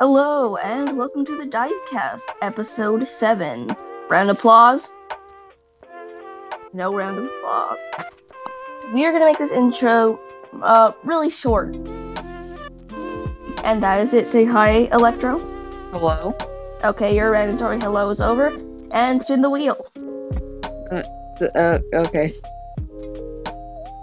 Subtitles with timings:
[0.00, 3.74] Hello, and welcome to the Divecast, episode 7.
[4.08, 4.92] Round of applause.
[6.72, 7.80] No round of applause.
[8.94, 10.20] We are going to make this intro
[10.62, 11.74] uh, really short.
[13.64, 14.28] And that is it.
[14.28, 15.40] Say hi, Electro.
[15.90, 16.32] Hello.
[16.84, 18.56] Okay, your mandatory hello is over.
[18.92, 19.76] And spin the wheel.
[20.92, 22.32] Uh, okay.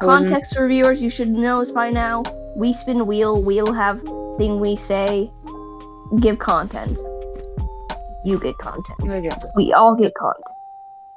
[0.02, 2.24] Context for viewers, you should know this by now.
[2.58, 4.02] We spin the wheel, we'll have
[4.38, 5.32] thing we say,
[6.20, 6.98] give content.
[8.24, 8.98] You get content.
[9.56, 10.46] We all get content.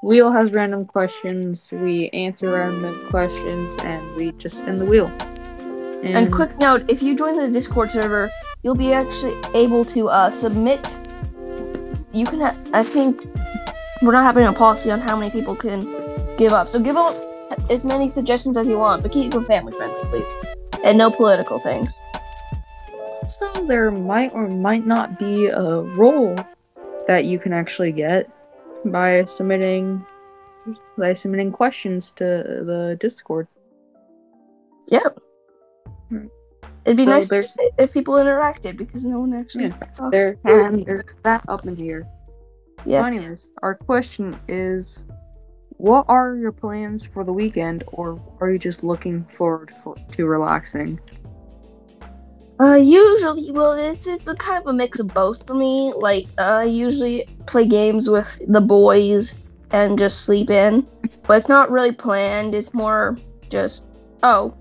[0.00, 1.70] Wheel has random questions.
[1.72, 5.06] We answer random questions, and we just spin the wheel.
[5.06, 8.30] And, And quick note, if you join the Discord server,
[8.62, 10.80] you'll be actually able to uh, submit.
[12.12, 13.24] You can, ha- I think,
[14.02, 15.80] we're not having a policy on how many people can
[16.36, 16.68] give up.
[16.68, 17.16] So give up
[17.68, 20.32] as many suggestions as you want, but keep them family friendly, please,
[20.84, 21.88] and no political things.
[23.28, 26.38] Also there might or might not be a role
[27.06, 28.30] that you can actually get
[28.86, 30.04] by submitting
[30.96, 33.46] by submitting questions to the Discord.
[34.88, 35.18] Yep.
[36.08, 36.26] Hmm.
[36.84, 39.66] It'd be So nice if people interacted because no one actually.
[39.66, 40.08] Yeah.
[40.10, 42.06] There and there's that up in here.
[42.84, 43.06] So, Yeah.
[43.06, 45.04] anyways, our question is,
[45.76, 50.26] what are your plans for the weekend, or are you just looking forward for, to
[50.26, 51.00] relaxing?
[52.60, 55.92] Uh, usually, well, it's, it's a kind of a mix of both for me.
[55.96, 59.34] Like, uh, I usually play games with the boys
[59.70, 60.86] and just sleep in,
[61.26, 62.54] but it's not really planned.
[62.54, 63.16] It's more
[63.48, 63.84] just,
[64.22, 64.54] oh,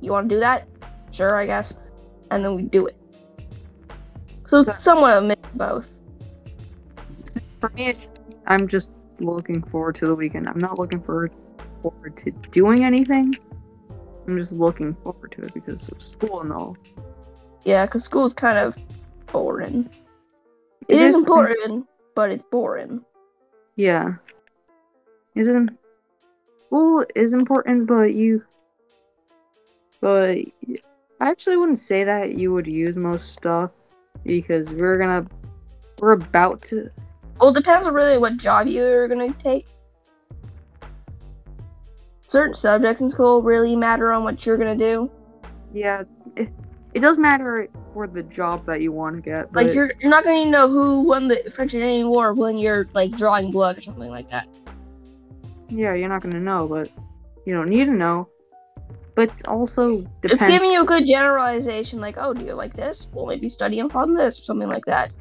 [0.00, 0.66] you want to do that?
[1.12, 1.72] Sure, I guess,
[2.30, 2.96] and then we do it.
[4.48, 5.88] So it's somewhat a mix of both.
[7.60, 7.94] For me,
[8.46, 10.48] I'm just looking forward to the weekend.
[10.48, 11.32] I'm not looking forward
[11.82, 13.36] forward to doing anything.
[14.26, 16.76] I'm just looking forward to it because of school and all.
[17.64, 18.76] Yeah, because school's kind of
[19.32, 19.88] boring.
[20.88, 23.04] it is, important, but it's boring.
[23.76, 24.14] Yeah.
[25.34, 25.70] It isn't.
[26.66, 28.44] School is important, but you.
[30.00, 30.38] But
[31.20, 33.72] I actually wouldn't say that you would use most stuff
[34.24, 35.26] because we're gonna.
[36.00, 36.90] We're about to.
[37.40, 39.66] Well, it depends on really what job you're gonna take.
[42.26, 45.10] Certain subjects in school really matter on what you're gonna do.
[45.72, 46.04] Yeah.
[46.94, 49.52] It, does matter for the job that you want to get.
[49.52, 52.56] But Like you're you're not gonna know who won the French and Indian War when
[52.56, 54.48] you're like drawing blood or something like that.
[55.68, 56.90] Yeah, you're not gonna know, but
[57.44, 58.28] you don't need to know.
[59.14, 63.06] But also It's giving you a good generalization, like, oh, do you like this?
[63.12, 65.12] Well, maybe study on this or something like that.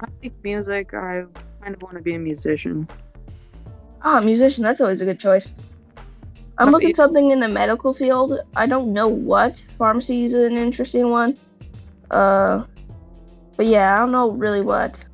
[0.00, 0.94] I like music.
[0.94, 1.24] I
[1.62, 2.88] kind of want to be a musician.
[4.02, 5.50] Ah, musician, that's always a good choice.
[6.62, 8.38] I'm looking something in the medical field.
[8.54, 9.64] I don't know what.
[9.78, 11.36] Pharmacy is an interesting one.
[12.10, 12.64] Uh,
[13.56, 15.04] but yeah, I don't know really what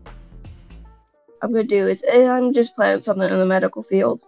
[1.40, 1.86] I'm gonna do.
[1.86, 4.20] It's eh, I'm just planning something in the medical field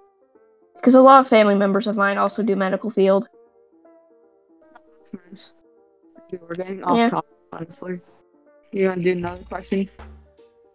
[0.77, 3.29] because a lot of family members of mine also do medical field.
[4.97, 5.55] That's nice.
[6.33, 7.11] We're getting off Yeah.
[7.11, 8.01] topic, honestly.
[8.73, 9.91] You want to do another question?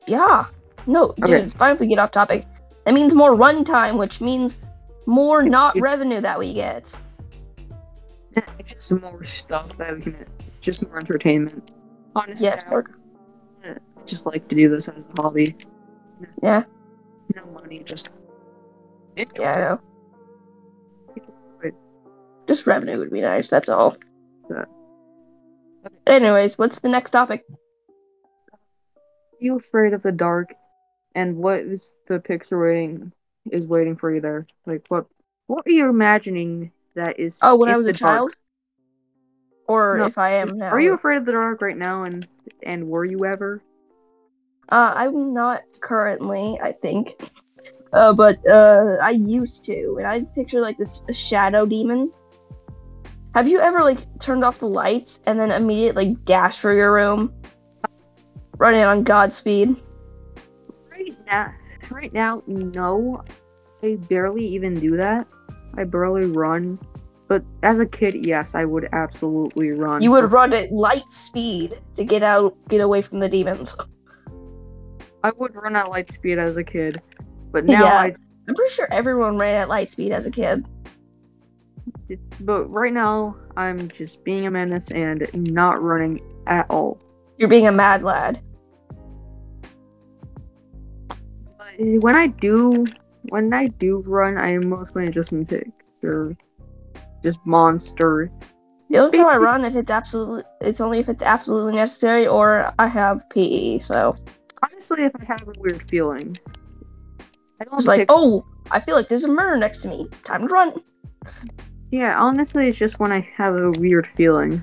[0.06, 0.46] Yeah,
[0.86, 1.42] no, dude, Okay.
[1.42, 2.46] it's fine if we get off topic.
[2.84, 4.60] That means more runtime, which means
[5.06, 6.92] more not It- revenue that we get.
[8.60, 10.26] It's just more stuff that we can.
[10.60, 11.72] Just more entertainment.
[12.16, 12.82] Honestly, Yes, I
[14.06, 15.56] just like to do this as a hobby.
[16.42, 16.64] Yeah.
[17.36, 18.10] No money, just.
[19.16, 19.82] Yeah, I know.
[22.48, 23.48] Just revenue would be nice.
[23.48, 23.96] That's all.
[24.50, 24.66] Yeah.
[26.06, 27.44] Anyways, what's the next topic?
[28.52, 28.60] Are
[29.40, 30.54] you afraid of the dark?
[31.16, 33.14] And what is the picture waiting
[33.52, 34.48] is waiting for you there?
[34.66, 35.06] Like what?
[35.48, 37.40] What are you imagining that is?
[37.42, 38.00] Oh, when I was a dark?
[38.00, 38.36] child,
[39.68, 40.70] or No, if I am now.
[40.70, 42.04] Are you afraid of the dark right now?
[42.04, 42.28] And
[42.64, 43.62] and were you ever?
[44.70, 46.60] Uh, I'm not currently.
[46.62, 47.32] I think.
[47.94, 52.12] Uh, but uh, I used to, and I picture like this shadow demon.
[53.34, 56.94] Have you ever like turned off the lights and then immediately like, dash for your
[56.94, 57.34] room,
[58.58, 59.76] running on Godspeed?
[60.90, 61.54] Right now,
[61.92, 63.24] right now, no.
[63.84, 65.28] I barely even do that.
[65.78, 66.80] I barely run.
[67.28, 70.02] But as a kid, yes, I would absolutely run.
[70.02, 73.76] You would run at light speed to get out, get away from the demons.
[75.24, 77.02] I would run at light speed as a kid,
[77.52, 78.00] but now Yeah.
[78.00, 78.14] I.
[78.48, 80.66] I'm pretty sure everyone ran at light speed as a kid.
[82.42, 87.02] But right now, I'm just being a menace and not running at all.
[87.40, 88.40] You're being a mad lad.
[91.78, 92.86] When I do,
[93.30, 96.36] when I do run, I mostly just take picture,
[97.24, 98.32] just monster
[98.90, 102.74] The only time I run if it's absolutely it's only if it's absolutely necessary or
[102.78, 103.80] I have PE.
[103.80, 104.16] So
[104.64, 106.38] Honestly, if I have a weird feeling,
[107.60, 110.08] I don't like, oh, I feel like there's a murder next to me.
[110.24, 110.74] Time to run.
[111.92, 114.62] Yeah, honestly, it's just when I have a weird feeling.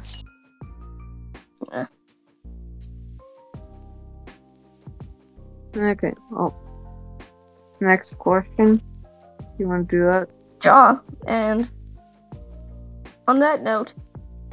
[1.73, 1.87] Yeah.
[5.77, 6.62] Okay, well.
[7.83, 8.81] Next question.
[9.59, 10.29] You want to do that?
[10.61, 11.01] jaw.
[11.27, 11.69] And
[13.27, 13.93] on that note,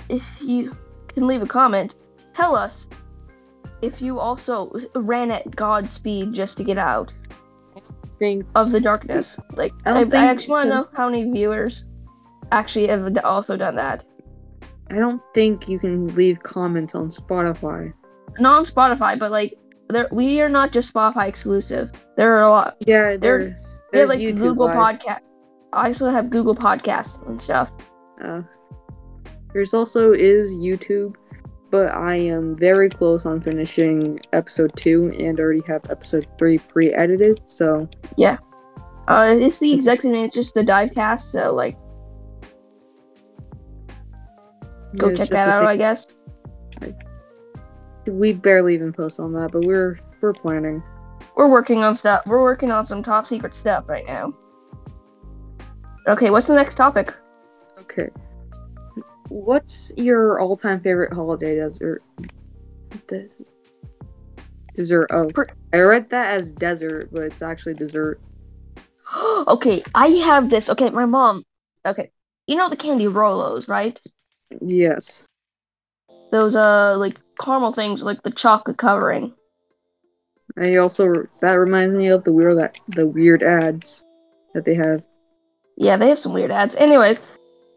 [0.10, 0.76] if you
[1.08, 1.94] can leave a comment,
[2.34, 2.88] tell us
[3.82, 7.14] if you also ran at God's speed just to get out
[8.18, 9.38] Think of the darkness.
[9.54, 11.86] Like, I I, I, actually want to know how many viewers
[12.52, 14.04] actually have also done that.
[14.90, 17.94] I don't think you can leave comments on Spotify.
[18.38, 19.58] Not on Spotify, but like,
[19.90, 21.92] there we are not just Spotify exclusive.
[22.16, 22.76] There are a lot.
[22.86, 25.00] Yeah, There- there's there's like YouTube Google Live.
[25.00, 25.20] Podcast.
[25.74, 27.70] I also have Google Podcasts and stuff.
[28.24, 28.42] Uh,
[29.54, 31.16] there's also is YouTube,
[31.72, 37.42] but I am very close on finishing episode two and already have episode three pre-edited.
[37.46, 37.88] So
[38.18, 38.38] yeah,
[39.08, 40.14] Uh, it's the exact same.
[40.14, 41.32] It's just the Divecast.
[41.32, 41.76] So like,
[44.98, 45.58] go yeah, check that out.
[45.60, 46.06] same- I guess.
[48.10, 50.84] We barely even post on that, but we're we're planning.
[51.36, 52.26] We're working on stuff.
[52.26, 54.34] We're working on some top secret stuff right now.
[56.08, 57.14] Okay, what's the next topic?
[57.80, 58.10] Okay.
[59.28, 62.04] What's your all-time favorite holiday desert?
[63.08, 63.30] Des-
[64.74, 65.08] dessert.
[65.12, 65.30] Oh,
[65.72, 68.20] I read that as desert, but it's actually dessert.
[69.48, 70.70] okay, I have this.
[70.70, 71.46] Okay, my mom.
[71.86, 72.12] Okay,
[72.48, 74.00] you know the candy Rolos, right?
[74.62, 75.28] Yes.
[76.32, 79.34] Those uh like caramel things with like the chocolate covering.
[80.58, 84.04] I also that reminds me of the weird that the weird ads
[84.54, 85.06] that they have.
[85.78, 86.76] Yeah, they have some weird ads.
[86.76, 87.22] Anyways,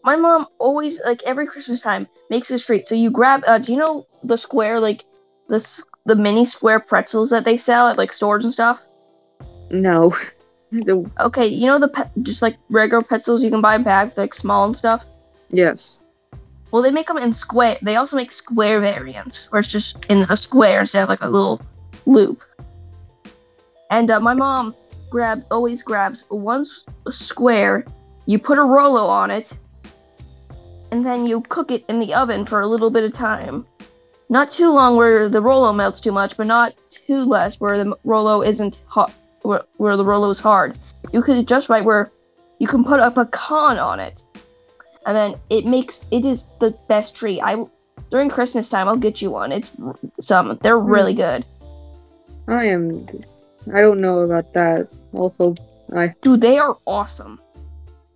[0.04, 2.86] my mom always like every Christmas time makes this treat.
[2.88, 3.44] So you grab.
[3.46, 5.04] Uh, do you know the square like
[5.48, 8.80] the the mini square pretzels that they sell at like stores and stuff?
[9.70, 10.16] No.
[11.20, 14.32] Okay, you know the pe- just like regular pretzels you can buy in bags, like
[14.32, 15.04] small and stuff.
[15.50, 15.98] yes.
[16.72, 17.76] Well, they make them in square.
[17.82, 21.28] They also make square variants, where it's just in a square instead of like a
[21.28, 21.60] little
[22.06, 22.42] loop.
[23.90, 24.74] And uh, my mom
[25.10, 26.64] grab always grabs one
[27.10, 27.84] square.
[28.24, 29.52] You put a Rolo on it,
[30.90, 33.66] and then you cook it in the oven for a little bit of time.
[34.30, 37.94] Not too long, where the Rolo melts too much, but not too less, where the
[38.04, 40.74] Rolo isn't hot, where, where the Rolo is hard.
[41.12, 42.10] You could just right where
[42.58, 44.22] you can put a pecan on it
[45.06, 47.40] and then it makes it is the best treat.
[47.40, 47.64] I
[48.10, 49.52] during Christmas time I'll get you one.
[49.52, 49.70] It's
[50.20, 50.90] some they're mm.
[50.90, 51.44] really good,
[52.48, 53.06] I am
[53.72, 54.88] I don't know about that.
[55.12, 55.54] Also
[55.94, 56.40] I dude.
[56.40, 57.40] They are awesome.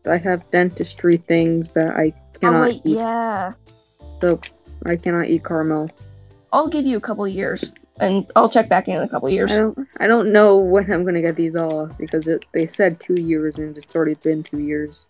[0.08, 3.00] I have dentistry things that I Oh cannot wait, eat.
[3.00, 3.52] yeah.
[4.20, 4.40] So
[4.84, 5.90] I cannot eat caramel.
[6.52, 9.50] I'll give you a couple years, and I'll check back in in a couple years.
[9.52, 13.00] I don't I don't know when I'm gonna get these off because it, they said
[13.00, 15.06] two years and it's already been two years.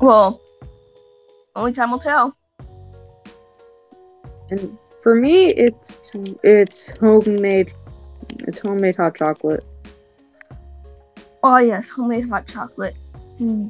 [0.00, 0.40] Well,
[1.54, 2.36] only time will tell.
[4.50, 5.96] And for me it's
[6.42, 7.72] it's homemade
[8.40, 9.64] it's homemade hot chocolate.
[11.42, 12.96] Oh yes, homemade hot chocolate.
[13.38, 13.68] Hmm.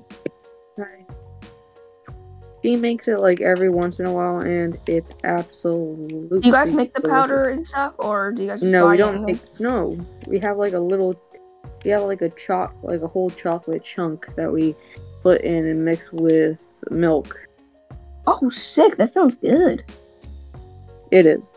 [2.62, 6.70] She makes it like every once in a while and it's absolutely Do you guys
[6.70, 7.20] make the delicious.
[7.20, 8.60] powder and stuff, or do you guys?
[8.60, 9.98] Just No, we don't make no.
[10.26, 11.14] We have like a little
[11.84, 14.74] we have like a choc like a whole chocolate chunk that we
[15.24, 17.36] put in and mix with milk.
[18.26, 18.96] Oh, sick!
[18.98, 19.82] That sounds good.
[21.10, 21.50] It is.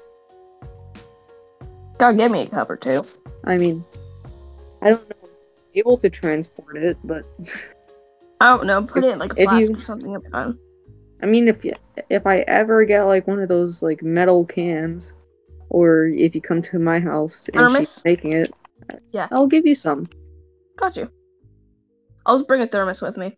[1.99, 3.03] Gotta get me a cup or two.
[3.43, 3.83] I mean
[4.81, 7.25] I don't know if I'm able to transport it, but
[8.39, 8.83] I don't know.
[8.83, 10.15] Put it in like a If flask you- or something.
[10.33, 10.55] up.
[11.21, 11.73] I mean if you,
[12.09, 15.13] if I ever get like one of those like metal cans
[15.69, 17.79] or if you come to my house and Thermos?
[17.95, 18.53] she's making it,
[19.11, 19.27] Yeah.
[19.31, 20.07] I'll give you some.
[20.77, 21.09] Got you.
[22.27, 23.35] I'll just bring a thermos with me.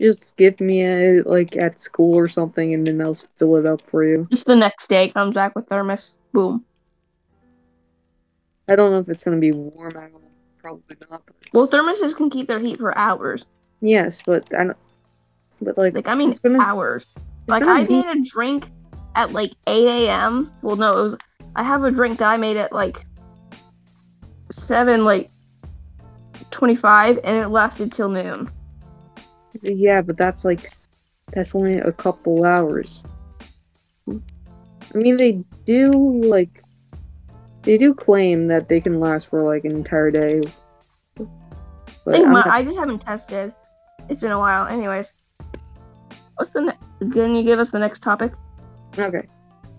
[0.00, 3.82] Just give me a like at school or something and then I'll fill it up
[3.88, 4.26] for you.
[4.30, 6.12] Just the next day comes back with thermos.
[6.32, 6.64] Boom.
[8.68, 10.20] I don't know if it's gonna be warm at all.
[10.58, 11.22] Probably not.
[11.52, 13.44] Well, thermoses can keep their heat for hours.
[13.80, 14.76] yes, but I don't.
[15.60, 17.04] But like, Like I mean It's gonna- hours.
[17.46, 18.70] Like I be- made a drink
[19.16, 20.50] at like 8 a.m.
[20.62, 21.16] Well, no, it was.
[21.56, 23.04] I have a drink that I made at like
[24.52, 25.30] seven, like
[26.52, 28.48] 25, and it lasted till noon.
[29.62, 30.68] Yeah, but that's like
[31.32, 33.04] that's only a couple hours.
[34.08, 35.90] I mean, they do
[36.24, 36.62] like
[37.62, 40.42] they do claim that they can last for like an entire day.
[41.18, 43.52] I, think my, I just haven't tested.
[44.08, 44.66] It's been a while.
[44.66, 45.12] Anyways,
[46.36, 46.84] what's the next?
[47.12, 48.32] Can you give us the next topic?
[48.98, 49.26] Okay.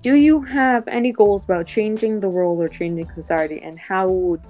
[0.02, 4.42] Do you have any goals about changing the world or changing society, and how would,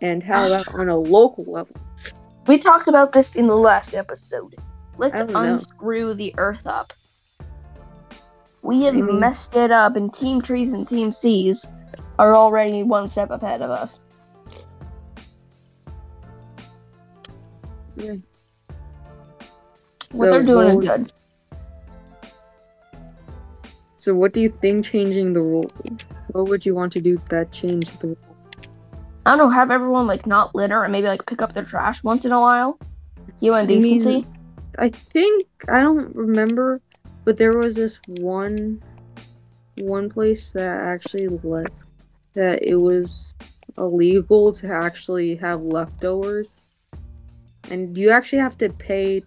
[0.00, 1.74] and how about on a local level?
[2.46, 4.54] We talked about this in the last episode.
[4.98, 6.14] Let's unscrew know.
[6.14, 6.92] the Earth up.
[8.62, 11.66] We have mean, messed it up, and Team Trees and Team Seas
[12.18, 14.00] are already one step ahead of us.
[17.96, 18.14] Yeah.
[20.12, 21.12] What so they're doing what, is good.
[23.98, 25.70] So, what do you think changing the rule?
[26.32, 28.16] What would you want to do that change the?
[29.26, 29.50] I don't know.
[29.50, 32.40] Have everyone like not litter and maybe like pick up their trash once in a
[32.40, 32.78] while.
[33.40, 34.08] Human decency.
[34.08, 34.26] I, mean,
[34.78, 36.80] I think I don't remember,
[37.24, 38.80] but there was this one,
[39.78, 41.70] one place that actually let
[42.34, 43.34] that it was
[43.76, 46.62] illegal to actually have leftovers
[47.68, 49.24] and you actually have to pay.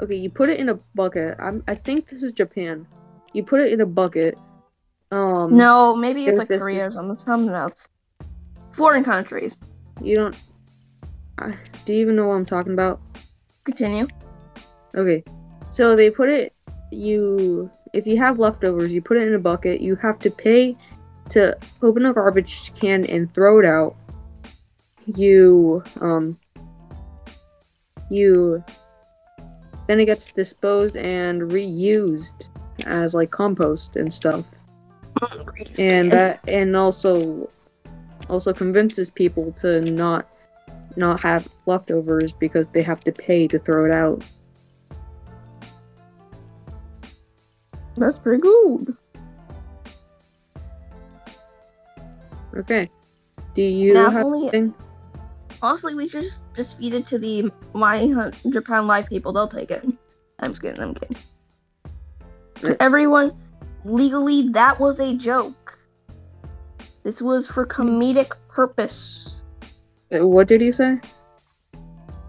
[0.00, 1.38] Okay, you put it in a bucket.
[1.40, 2.86] I'm, I think this is Japan.
[3.32, 4.36] You put it in a bucket.
[5.10, 7.24] Um, no, maybe it's like this, Korea or something.
[7.24, 7.88] Something else.
[8.76, 9.56] Foreign countries.
[10.02, 10.36] You don't.
[11.84, 13.00] Do you even know what I'm talking about?
[13.64, 14.06] Continue.
[14.94, 15.24] Okay,
[15.72, 16.52] so they put it.
[16.90, 19.80] You, if you have leftovers, you put it in a bucket.
[19.80, 20.76] You have to pay
[21.30, 23.96] to open a garbage can and throw it out.
[25.06, 26.38] You um
[28.10, 28.64] you
[29.86, 32.48] then it gets disposed and reused
[32.86, 34.44] as like compost and stuff.
[35.78, 37.50] and that and also
[38.28, 40.28] also convinces people to not
[40.96, 44.22] not have leftovers because they have to pay to throw it out.
[47.96, 48.96] That's pretty good.
[52.56, 52.88] Okay.
[53.54, 54.74] Do you now, have only, anything?
[55.62, 59.32] Honestly, we should just, just feed it to the My Japan Live people.
[59.32, 59.84] They'll take it.
[60.40, 60.80] I'm just kidding.
[60.80, 61.16] I'm kidding.
[62.62, 63.36] To everyone,
[63.84, 65.63] legally, that was a joke.
[67.04, 69.36] This was for comedic purpose.
[70.12, 70.98] Uh, what did he say?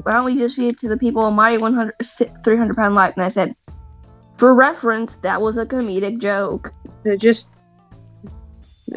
[0.03, 1.95] Why don't we just feed it to the people My 100,
[2.43, 3.13] 300 Pound Life?
[3.15, 3.55] And I said,
[4.37, 6.73] for reference, that was a comedic joke.
[7.05, 7.47] It just.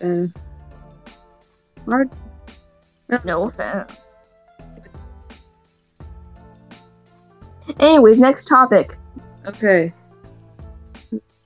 [0.03, 0.27] Uh,
[1.87, 2.11] hard.
[3.25, 3.91] No offense.
[7.79, 8.97] Anyways, next topic.
[9.47, 9.93] Okay.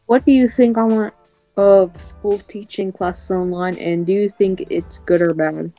[0.07, 1.13] What do you think online
[1.57, 5.73] of school teaching classes online, and do you think it's good or bad?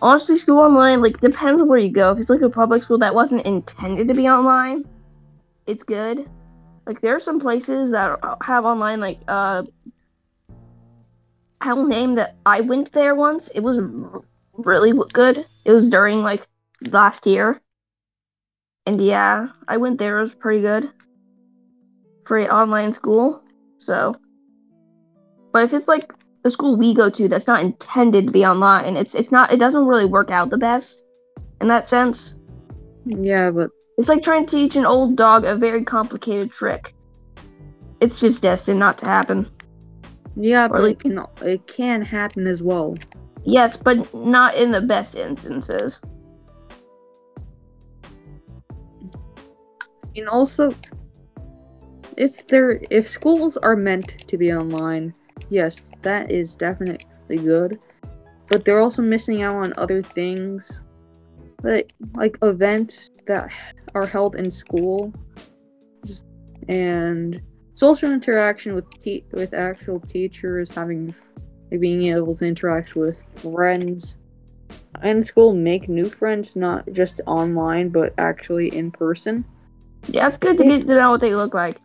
[0.00, 2.12] Honestly, school online like depends on where you go.
[2.12, 4.84] If it's like a public school that wasn't intended to be online,
[5.66, 6.28] it's good.
[6.86, 9.64] Like there are some places that have online like uh
[11.60, 13.48] I'll name that I went there once.
[13.48, 13.80] It was
[14.54, 15.44] really good.
[15.64, 16.46] It was during like
[16.82, 17.60] last year.
[18.86, 20.18] And yeah, I went there.
[20.18, 20.90] It was pretty good
[22.24, 23.42] for online school.
[23.80, 24.14] So,
[25.52, 26.12] but if it's like
[26.42, 29.52] the school we go to that's not intended to be online, it's it's not.
[29.52, 31.04] It doesn't really work out the best
[31.60, 32.34] in that sense.
[33.04, 36.94] Yeah, but it's like trying to teach an old dog a very complicated trick.
[38.00, 39.50] It's just destined not to happen.
[40.36, 42.96] Yeah, but like, it can it can happen as well.
[43.44, 45.98] Yes, but not in the best instances.
[50.14, 50.74] And also,
[52.16, 55.14] if they're if schools are meant to be online,
[55.48, 57.78] yes, that is definitely good.
[58.48, 60.84] But they're also missing out on other things,
[61.62, 63.52] like like events that
[63.94, 65.12] are held in school,
[66.06, 66.24] just,
[66.68, 67.40] and
[67.74, 71.14] social interaction with te- with actual teachers, having
[71.70, 74.16] like being able to interact with friends
[75.02, 79.44] in school, make new friends, not just online, but actually in person.
[80.08, 81.78] Yeah, it's good to get to know what they look like.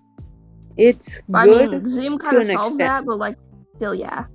[0.78, 1.72] It's I good.
[1.72, 2.80] mean, Zoom kind of solves extent.
[2.80, 3.38] that, but like,
[3.75, 4.25] still, yeah.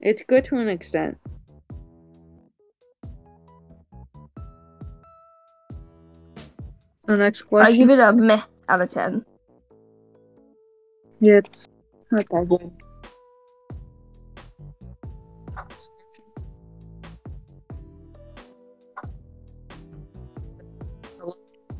[0.00, 1.18] It's good to an extent.
[7.06, 7.74] The next question.
[7.74, 9.24] I give it a meh out of ten.
[11.20, 11.66] Yeah, it's
[12.12, 12.70] not that good.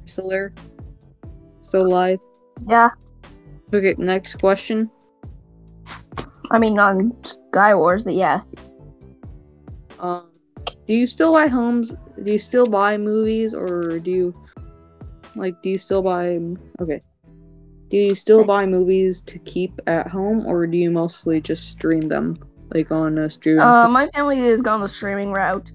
[0.06, 0.52] Still there?
[1.60, 2.18] Still alive?
[2.66, 2.90] Yeah.
[3.72, 4.90] Okay, next question.
[6.50, 8.40] I mean, on Sky Wars, but yeah.
[10.00, 10.30] Um,
[10.86, 11.92] do you still buy homes?
[12.22, 14.34] Do you still buy movies, or do you
[15.34, 15.60] like?
[15.62, 16.38] Do you still buy?
[16.80, 17.02] Okay.
[17.88, 22.08] Do you still buy movies to keep at home, or do you mostly just stream
[22.08, 22.38] them,
[22.74, 23.60] like on a stream?
[23.60, 25.70] Uh, my family has gone the streaming route.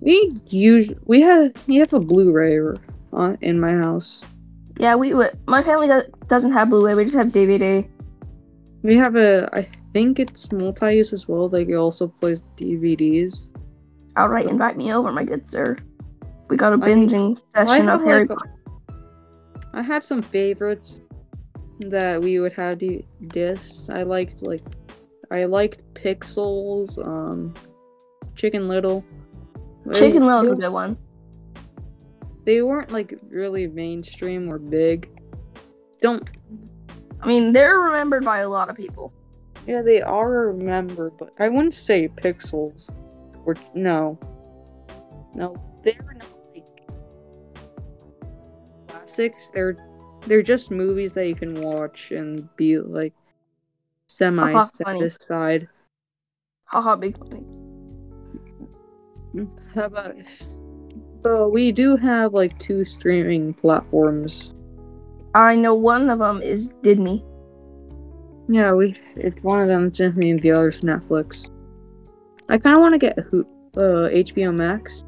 [0.00, 2.58] We use we have we have a Blu-ray
[3.12, 4.22] uh, in my house.
[4.78, 5.12] Yeah, we.
[5.46, 6.94] My family does, doesn't have Blu-ray.
[6.94, 7.86] We just have DVD.
[8.82, 9.48] We have a.
[9.52, 11.48] I think it's multi-use as well.
[11.48, 13.50] Like it also plays DVDs.
[14.16, 15.76] Outright, invite me over, my good sir.
[16.48, 18.38] We got a binging I session I have Harry like
[19.72, 21.00] I had some favorites
[21.80, 23.88] that we would have the discs.
[23.88, 24.62] I liked like
[25.30, 27.54] I liked Pixels, um,
[28.34, 29.04] Chicken Little.
[29.92, 30.96] Chicken They- Little's a good one.
[32.44, 35.08] They weren't like really mainstream or big.
[36.00, 36.28] Don't.
[37.22, 39.12] I mean, they're remembered by a lot of people.
[39.66, 42.88] Yeah, they are remembered, but I wouldn't say Pixels.
[43.44, 44.18] Or no,
[45.34, 46.64] no, they're not like
[48.88, 49.50] classics.
[49.52, 49.76] They're
[50.26, 53.14] they're just movies that you can watch and be like
[54.08, 55.68] semi satisfied.
[56.64, 57.42] Haha, big funny.
[59.34, 60.16] Mm, how about?
[61.22, 64.54] But we do have like two streaming platforms.
[65.34, 67.24] I know one of them is Disney.
[68.48, 68.96] Yeah, we.
[69.14, 71.50] It's one of them Disney and the other's Netflix.
[72.48, 75.04] I kind of want to get uh, HBO Max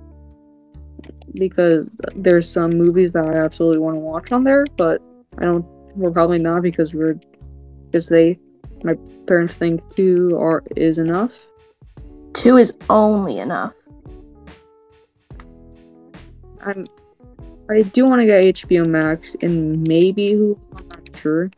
[1.34, 5.02] because there's some movies that I absolutely want to watch on there, but
[5.38, 5.66] I don't.
[5.96, 7.18] We're probably not because we're
[7.86, 8.38] because they,
[8.84, 8.94] my
[9.26, 11.32] parents think two are is enough.
[12.32, 13.74] Two is only enough.
[16.60, 16.86] I'm.
[17.70, 20.58] I do want to get HBO Max and maybe Hulu.
[20.76, 21.50] I'm not sure.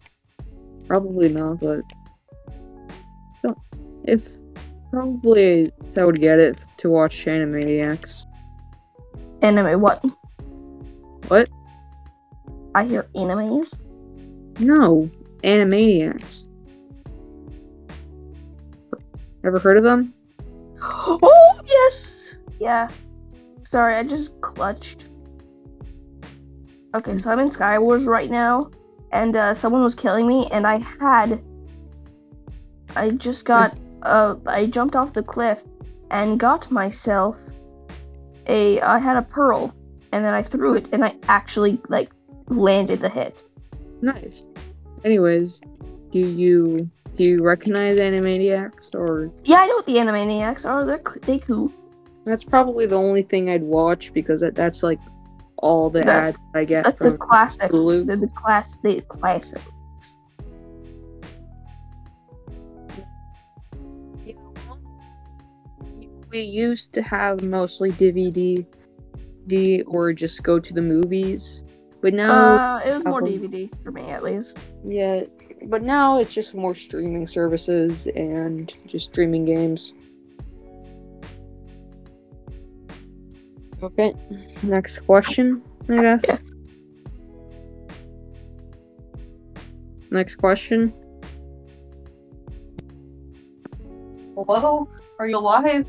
[0.87, 1.83] Probably not, but
[3.43, 3.59] don't.
[4.05, 4.23] If
[4.91, 8.27] probably I would get it to watch Animaniacs.
[9.43, 10.05] Anime, what?
[11.29, 11.49] What?
[12.75, 13.73] I hear animes.
[14.59, 15.11] No,
[15.43, 16.47] Animaniacs.
[19.45, 20.15] Ever heard of them?
[20.87, 22.37] Oh, yes!
[22.61, 22.89] Yeah.
[23.69, 25.07] Sorry, I just clutched.
[26.95, 28.71] Okay, so I'm in Skywars right now,
[29.11, 31.43] and uh, someone was killing me, and I had.
[32.95, 33.77] I just got.
[34.03, 35.61] Uh, I jumped off the cliff
[36.11, 37.37] and got myself
[38.47, 38.81] a.
[38.81, 39.75] I had a pearl,
[40.13, 42.11] and then I threw it, and I actually, like,
[42.47, 43.43] landed the hit.
[44.01, 44.43] Nice.
[45.05, 45.61] Anyways,
[46.13, 50.85] do you do you recognize Animaniacs or Yeah, I know what the Animaniacs are.
[50.85, 51.73] They're they cool.
[52.25, 54.99] that's probably the only thing I'd watch because that, that's like
[55.59, 57.71] all the That- ads I get That's the from classic.
[57.71, 58.07] Hulu.
[58.07, 58.69] They're the class.
[58.83, 59.61] The classic.
[66.31, 68.65] We used to have mostly DVD,
[69.47, 71.63] D or just go to the movies,
[72.01, 73.29] but now Uh, it was more Apple.
[73.29, 74.59] DVD for me at least.
[74.87, 75.23] yeah,
[75.67, 79.93] but now it's just more streaming services and just streaming games.
[83.85, 84.15] Okay,
[84.63, 86.25] next question, I guess.
[86.27, 86.39] Yeah.
[90.11, 90.95] Next question.
[94.35, 95.85] Hello, are you alive?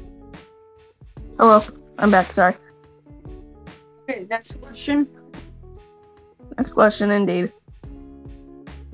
[1.39, 1.63] Hello,
[1.97, 2.34] I'm back.
[2.34, 2.55] Sorry.
[4.03, 5.08] Okay, next question.
[6.58, 7.53] Next question, indeed.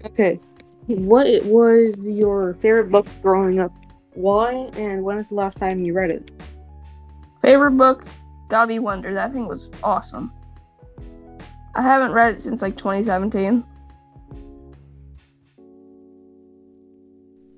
[0.05, 0.39] Okay.
[0.85, 3.71] What was your favorite book growing up?
[4.13, 6.29] Why and when was the last time you read it?
[7.41, 8.05] Favorite book?
[8.67, 9.13] Be Wonder.
[9.13, 10.31] That thing was awesome.
[11.73, 13.63] I haven't read it since like 2017.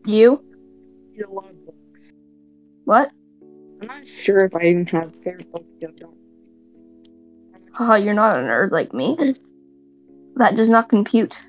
[0.06, 0.43] You?
[1.12, 2.13] read a lot of books.
[2.86, 3.12] What?
[3.82, 5.65] I'm not sure if I even have a favorite book.
[5.84, 5.88] I.
[7.73, 9.36] Haha, you're not a nerd like me.
[10.36, 11.43] That does not compute.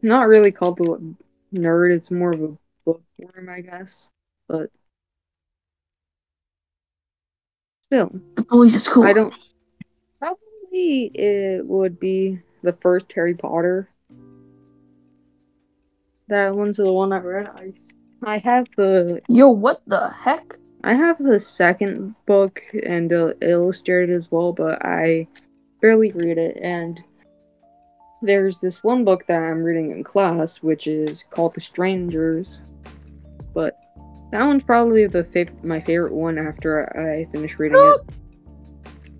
[0.00, 1.14] Not really called the
[1.52, 1.92] nerd.
[1.92, 4.10] It's more of a bookworm, I guess.
[4.46, 4.70] But
[7.90, 9.02] still, The boys is cool.
[9.02, 9.34] I don't.
[10.20, 13.88] Probably it would be the first Harry Potter.
[16.28, 17.48] That one's the one I read.
[17.48, 17.72] I,
[18.22, 20.56] I have the Yo, what the heck?
[20.84, 25.26] I have the second book and uh, illustrated as well, but I
[25.82, 26.58] barely read it.
[26.62, 27.02] And
[28.22, 32.60] there's this one book that I'm reading in class, which is called The Strangers.
[33.52, 33.76] But
[34.30, 37.80] that one's probably the fav- my favorite one after I finish reading it.
[37.80, 38.04] Oh!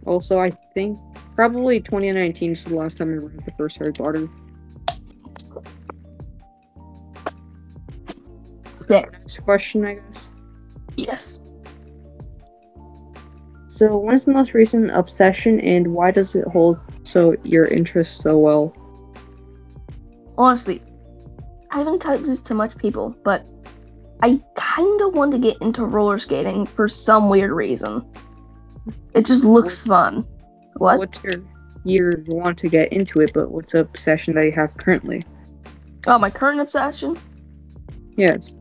[0.07, 0.99] Also, I think
[1.35, 4.29] probably 2019 is the last time I read the first Harry Potter.
[8.73, 9.13] Sick.
[9.13, 10.31] Next question, I guess.
[10.97, 11.41] Yes.
[13.69, 18.21] So, when is the most recent obsession, and why does it hold so your interest
[18.21, 18.75] so well?
[20.37, 20.83] Honestly,
[21.71, 23.47] I haven't touched this to much people, but
[24.23, 28.05] I kind of want to get into roller skating for some weird reason.
[29.15, 30.27] It just looks What's- fun.
[30.77, 30.99] What?
[30.99, 31.35] What's your
[31.85, 35.23] you want to get into it, but what's a obsession that you have currently?
[36.07, 37.19] Oh, my current obsession?
[38.17, 38.55] Yes.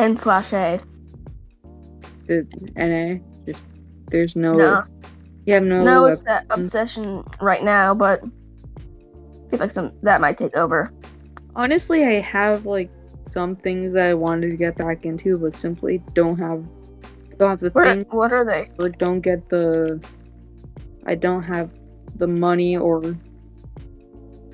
[0.00, 0.80] N slash A.
[2.26, 3.18] The NA.
[3.46, 3.64] Just
[4.10, 4.52] there's no.
[4.52, 4.84] No.
[5.46, 5.82] You have no.
[5.82, 8.22] No, it's that obsession right now, but
[9.50, 10.92] feel like some that might take over.
[11.56, 12.90] honestly, I have like
[13.24, 16.64] some things that I wanted to get back into, but simply don't have
[17.38, 18.70] don't have the What are, thing what are they?
[18.80, 20.00] or don't get the.
[21.06, 21.72] I don't have
[22.16, 23.02] the money or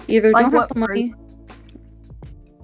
[0.08, 1.14] either Like don't have the money.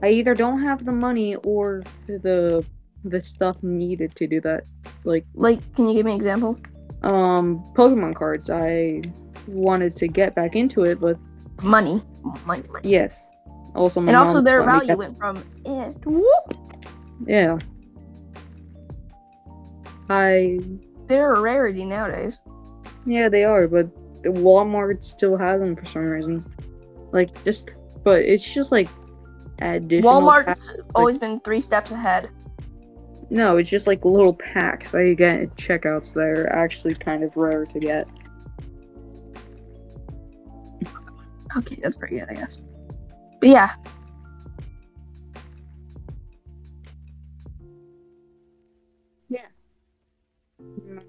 [0.03, 2.65] I either don't have the money or the
[3.05, 4.65] the stuff needed to do that.
[5.05, 6.59] Like Like, can you give me an example?
[7.03, 8.51] um Pokemon cards.
[8.51, 9.03] I
[9.47, 11.19] wanted to get back into it, but
[11.63, 12.03] Money.
[12.47, 12.89] Money, money.
[12.89, 13.31] yes.
[13.75, 16.57] Also, And also their value get- went from eh to whoop.
[17.27, 17.59] Yeah.
[20.09, 20.59] I
[21.07, 22.39] They're a rarity nowadays.
[23.07, 23.89] yeah they are, but
[24.23, 26.45] the Walmart still has them for some reason.
[27.13, 27.71] Like just,
[28.05, 28.89] but it's just like
[29.61, 30.21] additional.
[30.23, 32.29] Walmart's pack- always been three steps ahead.
[33.31, 37.23] No, it's just like little packs that you get at checkouts that are actually kind
[37.23, 38.09] of rare to get.
[41.57, 42.63] Okay, that's pretty good, I guess.
[43.41, 43.71] But yeah,
[50.63, 51.03] Mm,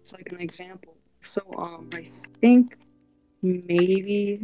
[0.00, 0.96] It's like an example.
[1.20, 2.08] So um, I
[2.40, 2.76] think
[3.42, 4.40] maybe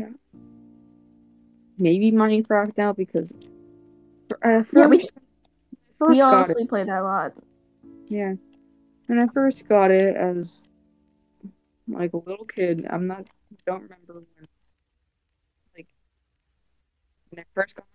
[1.79, 3.33] maybe Minecraft now because
[4.43, 4.99] uh, first, Yeah, we-
[5.99, 7.33] first we honestly play that a lot.
[8.09, 8.35] Yeah.
[9.07, 10.67] When I first got it as
[11.87, 13.27] like a little kid, I'm not
[13.67, 14.47] don't remember when
[17.35, 17.87] when I first got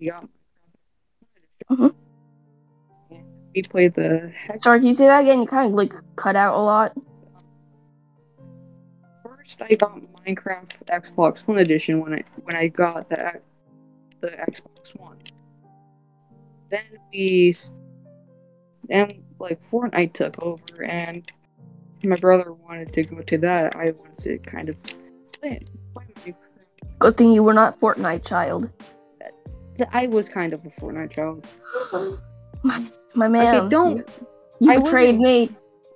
[0.00, 0.22] my
[1.70, 1.94] Mhm.
[3.10, 5.40] and we played the heck Sorry, can you say that again?
[5.40, 6.96] You kind of like cut out a lot.
[9.22, 13.40] first I got Minecraft Xbox One edition when I when I got the
[14.20, 15.18] the Xbox One.
[16.70, 17.54] Then we
[18.88, 21.30] then like Fortnite took over and
[22.02, 23.76] my brother wanted to go to that.
[23.76, 24.82] I wanted to kind of
[25.32, 25.70] play it.
[26.98, 28.68] Good thing you were not Fortnite child.
[29.92, 31.46] I was kind of a Fortnite child.
[32.62, 32.84] my,
[33.14, 33.68] my man.
[33.68, 34.08] don't-
[34.60, 35.50] You, I you betrayed me.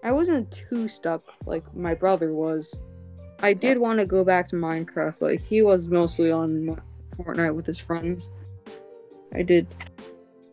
[0.05, 2.73] I wasn't too stuck like my brother was.
[3.41, 6.81] I did want to go back to Minecraft, but he was mostly on
[7.17, 8.31] Fortnite with his friends.
[9.35, 9.67] I did,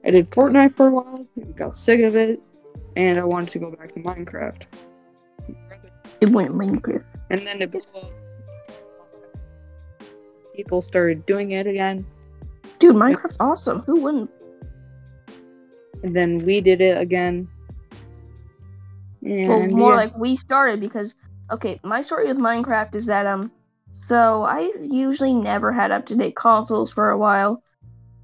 [0.04, 2.42] I did Fortnite for a while, got sick of it,
[2.96, 4.64] and I wanted to go back to Minecraft.
[6.22, 7.04] It went Minecraft.
[7.30, 8.12] And then it blew up.
[10.60, 12.06] People started doing it again,
[12.80, 13.80] Dude, Minecraft's awesome.
[13.84, 14.30] Who wouldn't?
[16.04, 17.48] and then we did it again.
[19.24, 19.96] And Well, more yeah.
[19.96, 21.16] like we started because
[21.50, 23.54] okay, my story with Minecraft is that um,
[23.92, 27.64] so I usually never had up to date consoles for a while.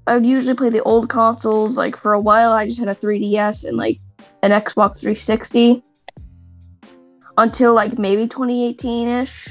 [0.06, 1.78] I would usually play the old consoles.
[1.78, 3.98] Like for a while, I just had a 3DS and like
[4.42, 5.82] an Xbox 360
[7.38, 9.48] until like maybe 2018 ish.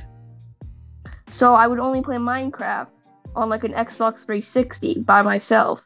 [1.35, 2.87] So I would only play Minecraft
[3.35, 5.83] on like an Xbox 360 by myself.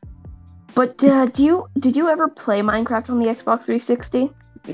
[0.75, 4.29] But uh, do you did you ever play Minecraft on the Xbox 360?
[4.67, 4.73] No,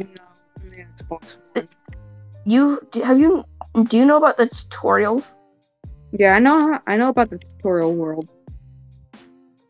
[0.62, 1.70] the Xbox One.
[2.44, 3.46] You have you
[3.86, 5.26] do you know about the tutorials?
[6.12, 6.78] Yeah, I know.
[6.86, 8.28] I know about the tutorial world.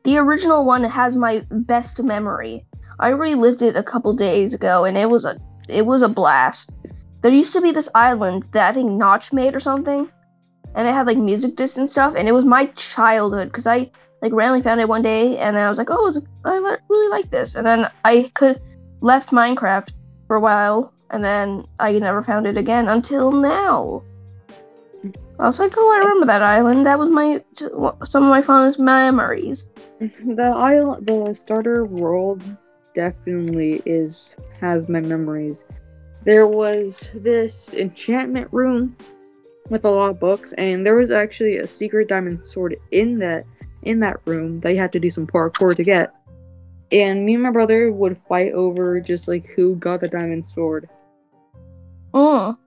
[0.06, 2.65] The original one has my best memory.
[3.00, 5.38] I relived it a couple days ago, and it was a
[5.70, 6.72] it was a blast.
[7.22, 10.10] There used to be this island that I think Notch made or something,
[10.76, 13.90] and it had like music discs and stuff, and it was my childhood because I
[14.22, 17.32] like randomly found it one day, and I was like, oh, was, I really like
[17.32, 18.62] this, and then I could
[19.02, 19.90] left Minecraft
[20.28, 24.04] for a while, and then I never found it again until now.
[25.40, 26.86] I was like, oh, I remember that island.
[26.86, 27.44] That was my
[28.04, 29.66] some of my fondest memories.
[30.00, 32.42] the island, the starter world,
[32.96, 35.64] definitely is has my memories.
[36.24, 38.96] There was this enchantment room
[39.69, 43.45] with a lot of books, and there was actually a secret diamond sword in that
[43.84, 46.13] in that room that you had to do some parkour to get.
[46.91, 50.89] And me and my brother would fight over just like who got the diamond sword.
[52.13, 52.58] Oh.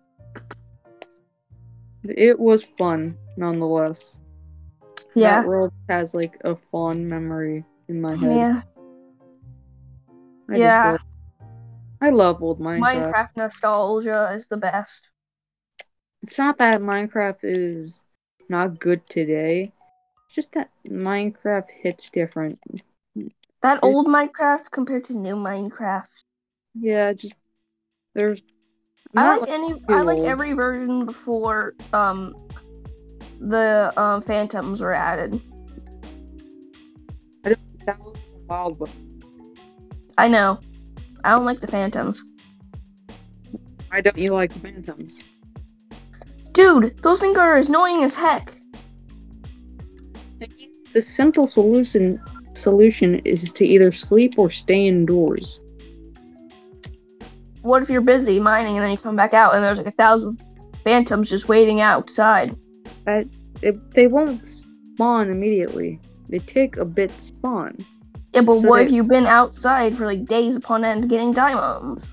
[2.04, 4.18] It was fun, nonetheless.
[5.14, 5.40] Yeah.
[5.40, 8.36] That world has like a fond memory in my head.
[8.36, 8.62] Yeah.
[10.50, 10.92] I Yeah.
[10.92, 11.50] Just love,
[12.00, 13.12] I love old Minecraft.
[13.12, 15.08] Minecraft nostalgia is the best.
[16.22, 18.04] It's not that Minecraft is
[18.48, 19.72] not good today.
[20.26, 22.58] It's just that Minecraft hits different.
[23.62, 26.06] That old Minecraft compared to new Minecraft.
[26.74, 27.34] Yeah, just
[28.14, 28.42] there's.
[29.16, 29.82] I not like any.
[29.88, 32.34] I like every version before um
[33.40, 35.40] the um phantoms were added.
[37.44, 37.86] I don't.
[37.86, 38.16] That was
[38.48, 38.90] wild, but
[40.18, 40.60] I know.
[41.24, 42.22] I don't like the phantoms.
[43.88, 45.22] why don't you like phantoms?
[46.58, 48.52] Dude, those things are annoying as heck.
[50.92, 52.20] The simple solution
[52.54, 55.60] solution is to either sleep or stay indoors.
[57.62, 59.92] What if you're busy mining and then you come back out and there's like a
[59.92, 60.42] thousand
[60.82, 62.56] phantoms just waiting outside?
[63.04, 63.28] That
[63.62, 66.00] it, they won't spawn immediately.
[66.28, 67.86] They take a bit to spawn.
[68.34, 71.30] Yeah, but So what they- if you've been outside for like days upon end getting
[71.30, 72.08] diamonds?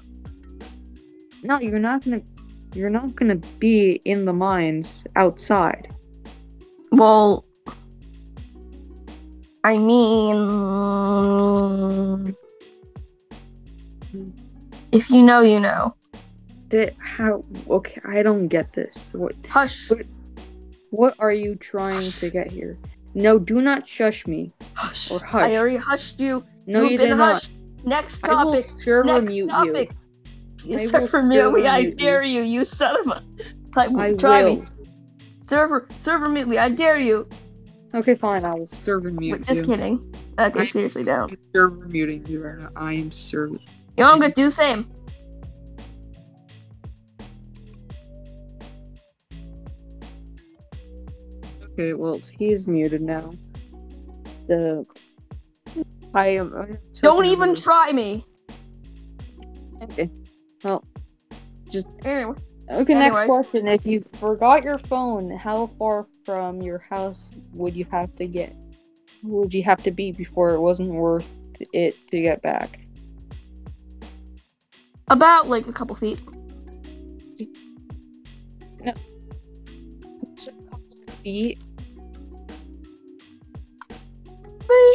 [1.42, 2.22] No, you're not gonna.
[2.76, 5.88] You're not gonna be in the mines outside.
[6.92, 7.46] Well,
[9.64, 10.36] I mean,
[14.92, 15.96] if you know, you know.
[16.70, 17.44] That how?
[17.70, 19.12] Okay, I don't get this.
[19.14, 19.36] What?
[19.50, 19.90] Hush.
[19.90, 20.06] What-
[20.92, 22.78] What are you trying to get here?
[23.16, 24.54] No, do not shush me.
[24.76, 25.12] Hush.
[25.12, 25.42] Or hush.
[25.44, 26.44] I already hushed you.
[26.68, 27.34] No, You've you been did not.
[27.34, 27.52] hushed.
[27.84, 28.66] Next I will topic.
[28.66, 29.90] server Next mute topic.
[29.92, 29.98] you.
[30.66, 31.68] Server will me.
[31.68, 32.42] I dare you.
[32.42, 33.24] You son of a.
[33.90, 34.58] Will I try will.
[34.58, 34.64] me.
[35.46, 36.58] Server, server mute me.
[36.58, 37.28] I dare you.
[37.94, 38.44] Okay, fine.
[38.44, 39.66] I will server mute Wait, just you.
[39.68, 40.16] kidding.
[40.40, 41.32] Okay, I- seriously, don't.
[41.32, 42.70] I'm server muting you right now.
[42.76, 43.58] I am server.
[43.98, 44.92] I'm gonna do the same.
[51.64, 53.34] Okay, well, he's muted now.
[54.48, 54.86] The.
[56.14, 56.56] I am.
[56.56, 58.26] I am Don't even try me.
[59.82, 60.10] Okay.
[60.66, 60.84] Well,
[62.04, 62.36] Anyway,
[62.72, 63.26] Okay, next Anyways.
[63.28, 63.68] question.
[63.68, 68.56] If you forgot your phone, how far from your house would you have to get?
[69.22, 71.30] Would you have to be before it wasn't worth
[71.72, 72.80] it to get back?
[75.10, 76.18] about like a couple feet.
[80.36, 81.64] Just a couple of feet.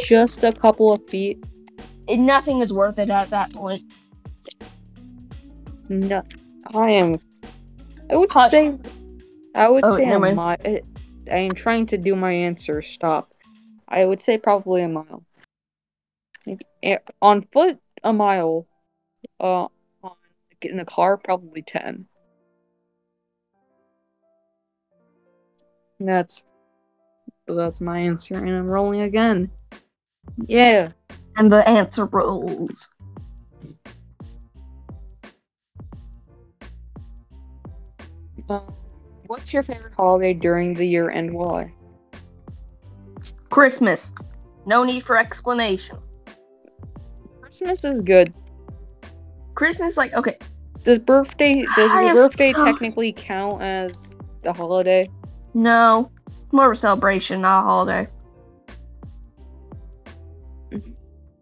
[0.05, 1.41] Just a couple of feet.
[2.09, 3.83] And nothing is worth it at that point.
[5.91, 6.23] No,
[6.73, 7.19] I am.
[8.09, 8.77] I would say.
[9.53, 10.55] I would Oh, say a mile.
[10.65, 10.81] I
[11.27, 12.81] am trying to do my answer.
[12.81, 13.33] Stop.
[13.89, 15.25] I would say probably a mile.
[16.81, 18.65] Eh, On foot, a mile.
[19.37, 19.67] Uh,
[20.61, 22.05] in a car, probably ten.
[25.99, 26.41] That's.
[27.47, 29.51] That's my answer, and I'm rolling again.
[30.37, 30.91] Yeah.
[31.35, 32.87] And the answer rolls.
[38.51, 38.73] Um,
[39.27, 41.73] what's your favorite holiday during the year and why?
[43.49, 44.11] Christmas.
[44.65, 45.97] No need for explanation.
[47.41, 48.33] Christmas is good.
[49.55, 50.37] Christmas, like, okay,
[50.83, 55.09] Does birthday does I your birthday so- technically count as the holiday?
[55.53, 56.11] no.
[56.53, 58.07] More of a celebration, not a holiday.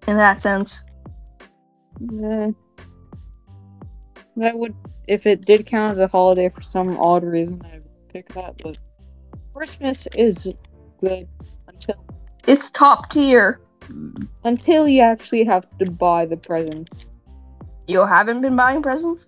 [0.07, 0.83] In that sense.
[2.01, 2.51] Uh,
[4.35, 4.75] that would
[5.09, 8.55] if it did count as a holiday for some odd reason I would pick that,
[8.61, 8.77] but
[9.53, 10.53] Christmas is
[11.01, 11.27] good
[11.67, 11.95] until
[12.47, 13.59] It's top tier.
[14.43, 17.07] until you actually have to buy the presents.
[17.87, 19.25] You haven't been buying presents?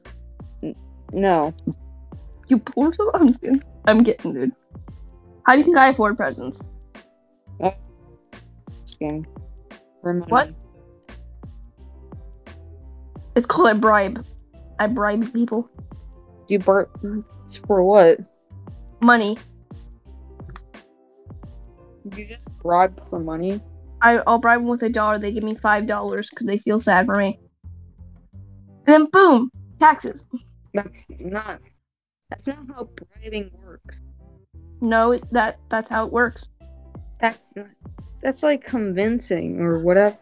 [1.11, 1.53] No.
[2.47, 3.09] You poor soul.
[3.15, 3.63] I'm kidding.
[3.85, 4.51] I'm getting dude.
[5.45, 6.61] How do you think I afford presents?
[7.59, 7.71] Uh,
[10.01, 10.13] for.
[10.27, 10.53] What?
[13.35, 14.23] It's called a bribe.
[14.81, 15.69] I bribe people.
[16.47, 16.89] You bar
[17.67, 18.17] for what?
[18.99, 19.37] Money.
[22.17, 23.61] You just bribe for money?
[24.01, 25.19] I, I'll bribe them with a dollar.
[25.19, 27.39] They give me five dollars because they feel sad for me.
[28.87, 30.25] And then boom, taxes.
[30.73, 31.59] That's not.
[32.31, 32.89] That's not how
[33.21, 34.01] bribing works.
[34.81, 36.47] No, that that's how it works.
[37.19, 37.67] That's not.
[38.23, 40.17] That's like convincing or whatever.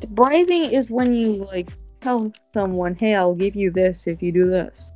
[0.00, 1.68] The bribing is when you like
[2.02, 4.92] tell someone, "Hey, I'll give you this if you do this."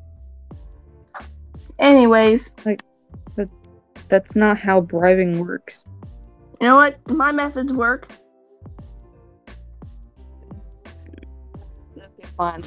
[1.79, 2.83] Anyways, Like,
[3.37, 3.49] that,
[4.09, 5.85] That's not how bribing works.
[6.61, 6.97] you know what?
[7.11, 8.09] My methods work.
[11.97, 12.65] Okay, fine.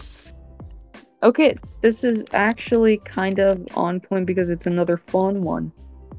[1.23, 5.71] Okay, this is actually kind of on point because it's another phone one.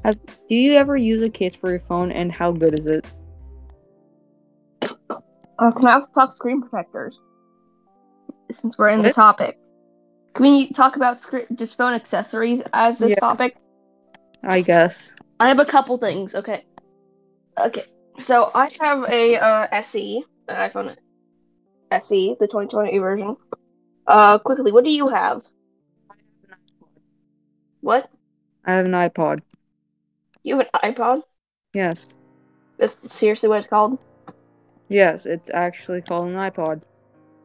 [0.03, 3.05] Have, do you ever use a case for your phone, and how good is it?
[4.81, 7.19] Uh, can I also talk screen protectors?
[8.51, 9.57] Since we're in the topic.
[10.33, 11.17] Can we talk about
[11.55, 13.19] just phone accessories as this Yeah.
[13.19, 13.55] topic?
[14.43, 15.13] I guess.
[15.39, 16.35] I have a couple things.
[16.35, 16.63] Okay.
[17.59, 17.85] Okay.
[18.19, 20.95] So I have a uh, SE, an iPhone
[21.91, 23.35] SE, the 2020 version.
[24.07, 25.41] Uh, quickly, what do you have?
[27.81, 28.09] What?
[28.65, 29.41] I have an iPod.
[30.43, 31.21] You have an iPod?
[31.73, 32.13] Yes.
[32.77, 33.97] That's seriously what it's called?
[34.87, 36.81] Yes, it's actually called an iPod.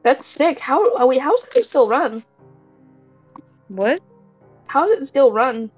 [0.07, 0.61] That's sick.
[0.61, 1.05] How?
[1.05, 2.23] Wait, how's it still run?
[3.66, 4.01] What?
[4.69, 5.69] How's it still run?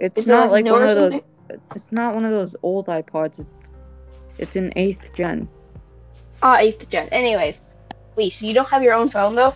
[0.00, 1.20] It's Is not like, like one of those.
[1.76, 3.38] It's not one of those old iPods.
[3.38, 3.70] It's
[4.38, 5.48] it's an eighth gen.
[6.42, 7.08] Ah, eighth gen.
[7.10, 7.60] Anyways,
[8.16, 8.32] wait.
[8.32, 9.54] So you don't have your own phone though?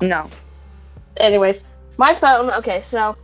[0.00, 0.30] No.
[1.18, 1.62] Anyways,
[1.98, 2.50] my phone.
[2.50, 3.14] Okay, so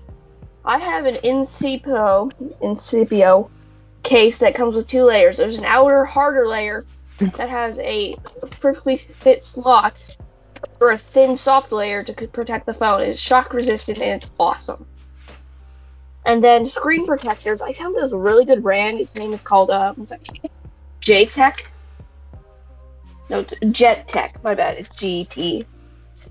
[0.67, 3.49] I have an Incipio Incipio
[4.03, 5.39] case that comes with two layers.
[5.39, 6.85] There's an outer, harder layer
[7.19, 8.15] that has a
[8.61, 10.17] perfectly fit slot
[10.79, 13.03] for a thin, soft layer to protect the phone.
[13.03, 14.87] It's shock resistant and it's awesome.
[16.25, 17.61] And then screen protectors.
[17.61, 19.01] I found this really good brand.
[19.01, 20.23] Its name is called uh, what's that?
[21.01, 21.61] JTech.
[23.31, 24.43] No, it's Jet Tech.
[24.43, 24.79] My bad.
[24.79, 25.65] It's G T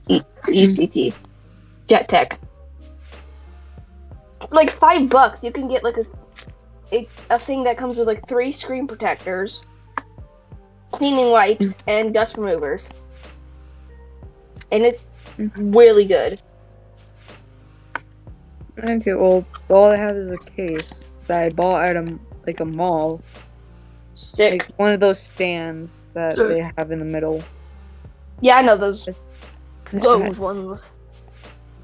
[0.07, 1.13] E C T.
[1.87, 2.39] Jet Tech.
[4.51, 6.05] Like five bucks, you can get like a,
[6.91, 9.61] a a thing that comes with like three screen protectors,
[10.97, 11.89] cleaning wipes, mm-hmm.
[11.89, 12.89] and dust removers.
[14.71, 15.71] And it's mm-hmm.
[15.71, 16.41] really good.
[18.77, 22.65] Okay, well, all I have is a case that I bought at a like a
[22.65, 23.21] mall,
[24.13, 24.51] Stick.
[24.51, 27.43] like one of those stands that they have in the middle.
[28.41, 29.07] yeah, I know those
[29.93, 30.81] those ones.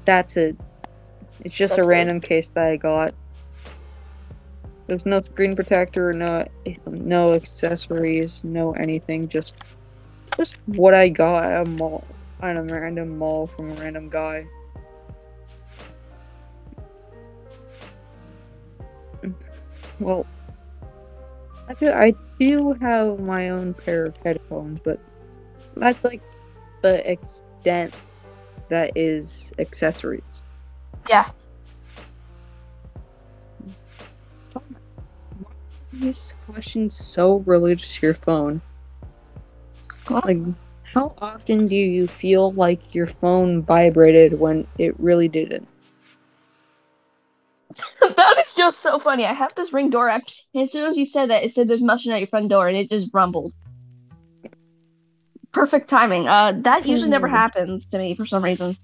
[0.04, 0.56] That's it.
[1.40, 1.94] It's just That's a it.
[1.94, 3.14] random case that I got.
[4.92, 6.46] There's no screen protector, no
[6.86, 9.26] no accessories, no anything.
[9.26, 9.56] Just
[10.36, 12.04] just what I got at a mall,
[12.42, 14.46] at a random mall from a random guy.
[19.98, 20.26] Well,
[21.70, 25.00] I do, I do have my own pair of headphones, but
[25.74, 26.20] that's like
[26.82, 27.94] the extent
[28.68, 30.42] that is accessories.
[31.08, 31.30] Yeah.
[35.92, 38.62] This question's so related to your phone.
[40.08, 40.38] Like,
[40.82, 45.68] how often do you feel like your phone vibrated when it really didn't?
[48.00, 49.24] that is just so funny.
[49.24, 50.24] I have this ring door app,
[50.54, 52.68] and as soon as you said that, it said there's nothing at your front door,
[52.68, 53.52] and it just rumbled.
[55.52, 56.26] Perfect timing.
[56.28, 57.34] Uh, that usually never Hmm.
[57.34, 58.76] happens to me for some reason.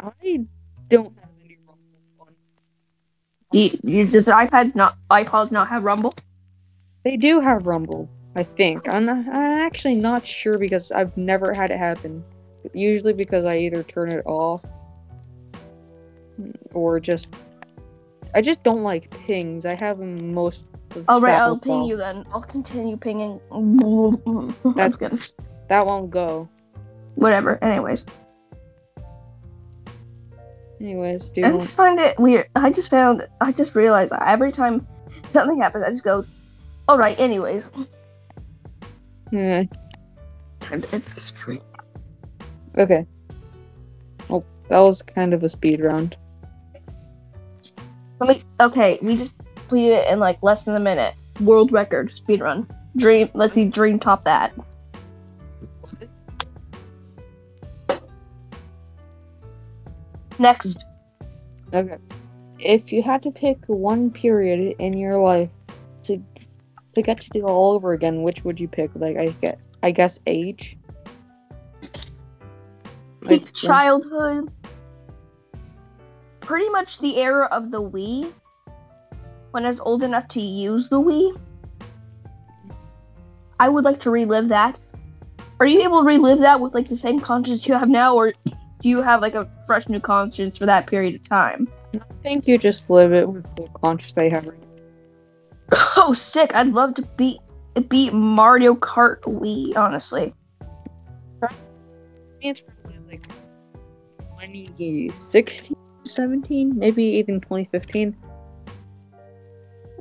[0.00, 0.44] I
[0.90, 2.34] don't have any rumble on.
[3.50, 6.14] Do you, does iPad not iPods not have rumble?
[7.04, 8.88] They do have rumble, I think.
[8.88, 12.22] I'm, not, I'm actually not sure because I've never had it happen.
[12.74, 14.60] Usually because I either turn it off
[16.72, 17.30] or just.
[18.34, 19.64] I just don't like pings.
[19.64, 20.66] I have most.
[21.08, 21.88] All right, I'll ping off.
[21.88, 22.26] you then.
[22.32, 23.40] I'll continue pinging.
[24.76, 25.18] That's- good.
[25.68, 26.48] That won't go.
[27.14, 27.62] Whatever.
[27.62, 28.04] Anyways,
[30.80, 32.48] Anyways, do I just find it weird.
[32.54, 33.26] I just found.
[33.40, 34.86] I just realized that every time
[35.32, 36.24] something happens, I just go,
[36.86, 37.70] "All right." Anyways,
[39.32, 39.64] Yeah,
[40.60, 41.60] time to end the stream.
[42.76, 43.06] okay.
[44.28, 46.16] Well, that was kind of a speed round.
[48.20, 48.44] Let me.
[48.60, 51.14] Okay, we just completed it in like less than a minute.
[51.40, 52.68] World record speed run.
[52.96, 53.28] Dream.
[53.34, 53.68] Let's see.
[53.68, 54.52] Dream top that.
[60.38, 60.84] Next.
[61.72, 61.96] Okay.
[62.58, 65.50] If you had to pick one period in your life
[66.04, 66.22] to
[66.94, 68.90] to get to do all over again, which would you pick?
[68.94, 70.76] Like I get I guess age.
[73.22, 74.50] Like, Peak childhood.
[76.40, 78.32] Pretty much the era of the Wii.
[79.50, 81.38] When I was old enough to use the Wii.
[83.60, 84.78] I would like to relive that.
[85.60, 88.32] Are you able to relive that with like the same conscience you have now, or
[88.88, 91.68] you have like a fresh new conscience for that period of time?
[91.94, 94.48] I think you just live it with the conscience you have.
[95.96, 96.54] Oh, sick!
[96.54, 97.40] I'd love to beat
[97.88, 99.76] beat Mario Kart Wii.
[99.76, 100.32] Honestly,
[102.40, 103.28] it's probably like
[104.40, 108.16] 2016, 17, maybe even 2015.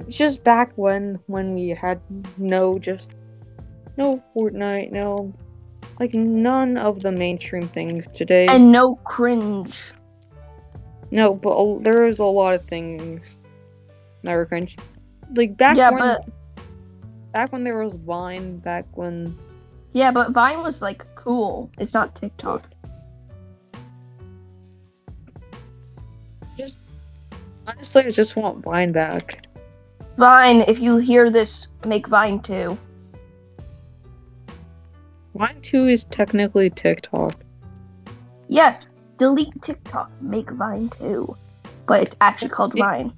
[0.08, 2.00] It's just back when when we had
[2.38, 3.12] no just
[3.98, 5.34] no Fortnite, no
[6.00, 8.48] like none of the mainstream things today.
[8.48, 9.94] and no cringe.
[11.12, 13.22] no, but a, there is a lot of things
[14.24, 14.78] that were cringe.
[15.36, 16.26] Like back Yeah, when but-
[17.32, 19.38] back when there was Vine, back when
[19.94, 21.70] Yeah, but Vine was like cool.
[21.78, 22.64] It's not TikTok.
[26.58, 26.78] Just
[27.68, 29.46] honestly I just want Vine back.
[30.18, 32.78] Vine, if you hear this, make Vine too.
[35.38, 37.36] Vine 2 is technically TikTok.
[38.48, 41.36] Yes, delete TikTok, make Vine too.
[41.86, 42.86] But it's actually called Yeah.
[42.86, 43.14] Vine.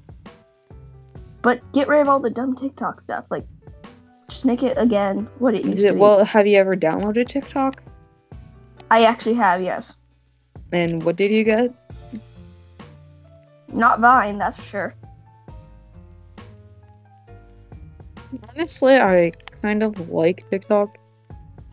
[1.42, 3.26] But get rid of all the dumb TikTok stuff.
[3.30, 3.46] Like,
[4.28, 5.98] just make it again what it used Is to be.
[6.00, 7.82] well, have you ever downloaded TikTok?
[8.92, 9.96] I actually have, yes.
[10.72, 11.74] And what did you get?
[13.72, 14.96] Not Vine, that's for sure.
[18.50, 20.98] Honestly, I kind of like TikTok,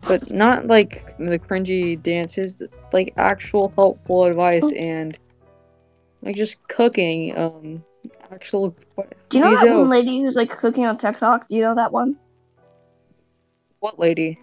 [0.07, 2.61] but not like the cringy dances,
[2.93, 4.71] like actual helpful advice Oh.
[4.75, 5.17] and
[6.21, 7.37] like just cooking.
[7.37, 7.83] Um,
[8.31, 8.75] actual.
[9.29, 11.47] Do you know that one lady who's like cooking on TikTok?
[11.47, 12.17] Do you know that one?
[13.79, 14.39] What lady?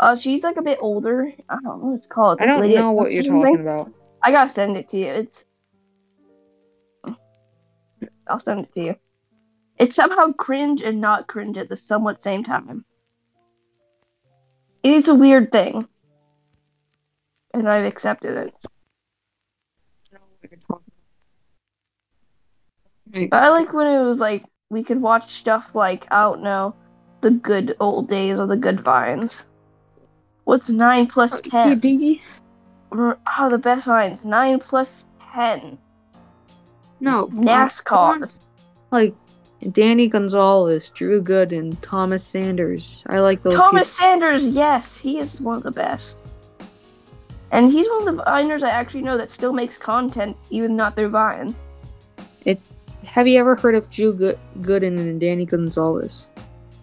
[0.00, 1.32] Uh, she's like a bit older.
[1.48, 2.40] I don't know what it's called.
[2.40, 3.92] I don't know what you're talking about.
[4.22, 5.06] I gotta send it to you.
[5.06, 5.44] It's.
[8.26, 8.96] I'll send it to you.
[9.78, 12.84] It's somehow cringe and not cringe at the somewhat same time.
[14.82, 15.86] It is a weird thing.
[17.54, 18.54] And I've accepted it.
[18.64, 18.68] I
[20.10, 20.92] don't know what you're talking
[23.12, 23.30] about.
[23.30, 26.74] But I like when it was like we could watch stuff like I don't know,
[27.20, 29.44] the good old days or the good vines.
[30.44, 31.80] What's nine plus oh, ten?
[31.80, 32.20] PD?
[32.90, 34.24] Oh, the best vines.
[34.24, 35.78] Nine plus ten.
[37.00, 37.28] No.
[37.28, 38.38] NASCAR.
[38.90, 39.14] Like
[39.70, 43.04] Danny Gonzalez, Drew Good, and Thomas Sanders.
[43.06, 43.54] I like those.
[43.54, 46.16] Thomas Sanders, yes, he is one of the best.
[47.52, 50.96] And he's one of the viners I actually know that still makes content, even not
[50.96, 51.54] through Vine.
[52.44, 52.62] people.
[53.04, 56.28] Have you ever heard of Drew Good, Gooden and Danny Gonzalez?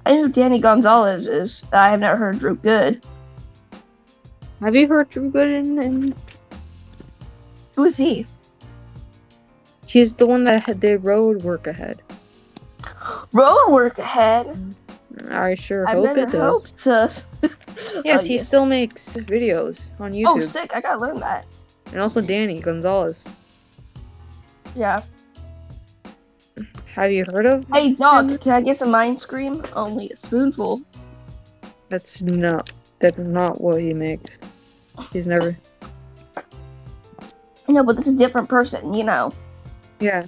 [0.06, 1.64] I know who Danny Gonzalez is.
[1.74, 3.04] I have never heard Drew Good.
[4.60, 5.84] Have you heard Drew Gooden?
[5.84, 6.16] And
[7.76, 8.26] Who is he?
[9.88, 12.02] he's the one that had the road work ahead.
[13.34, 14.76] Road work ahead.
[15.30, 16.76] I sure I hope it does.
[16.86, 17.52] hope.
[18.06, 18.44] Yes, Oh, he yeah.
[18.44, 20.26] still makes videos on oh, YouTube.
[20.28, 20.72] Oh, sick!
[20.74, 21.46] I gotta learn that.
[21.92, 23.26] and also Danny Gonzalez.
[24.76, 25.02] Yeah.
[26.94, 27.66] Have you heard of?
[27.74, 29.64] Hey, dog, can I get some mind scream?
[29.74, 30.82] Only a spoonful.
[31.90, 32.72] That's not.
[33.00, 34.38] That is not what he makes.
[35.12, 35.58] He's never.
[37.68, 39.32] No, but it's a different person, you know.
[40.00, 40.26] Yeah.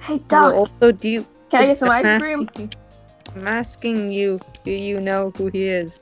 [0.00, 1.26] Hey, dog, also, do you?
[1.50, 2.48] Can I get some ice cream?
[3.34, 4.40] I'm asking you.
[4.64, 6.00] Do you know who he is?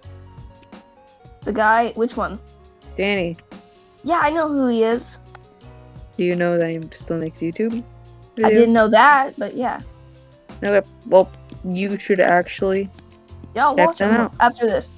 [1.42, 2.38] The guy, which one?
[2.96, 3.36] Danny.
[4.02, 5.18] Yeah, I know who he is.
[6.16, 7.82] Do you know that he still makes YouTube?
[8.38, 8.48] I videos?
[8.50, 9.80] didn't know that, but yeah.
[10.62, 10.86] Okay.
[11.06, 11.30] Well,
[11.64, 12.88] you should actually.
[13.54, 14.34] Yeah, I'll Check watch them him out.
[14.40, 14.90] after this.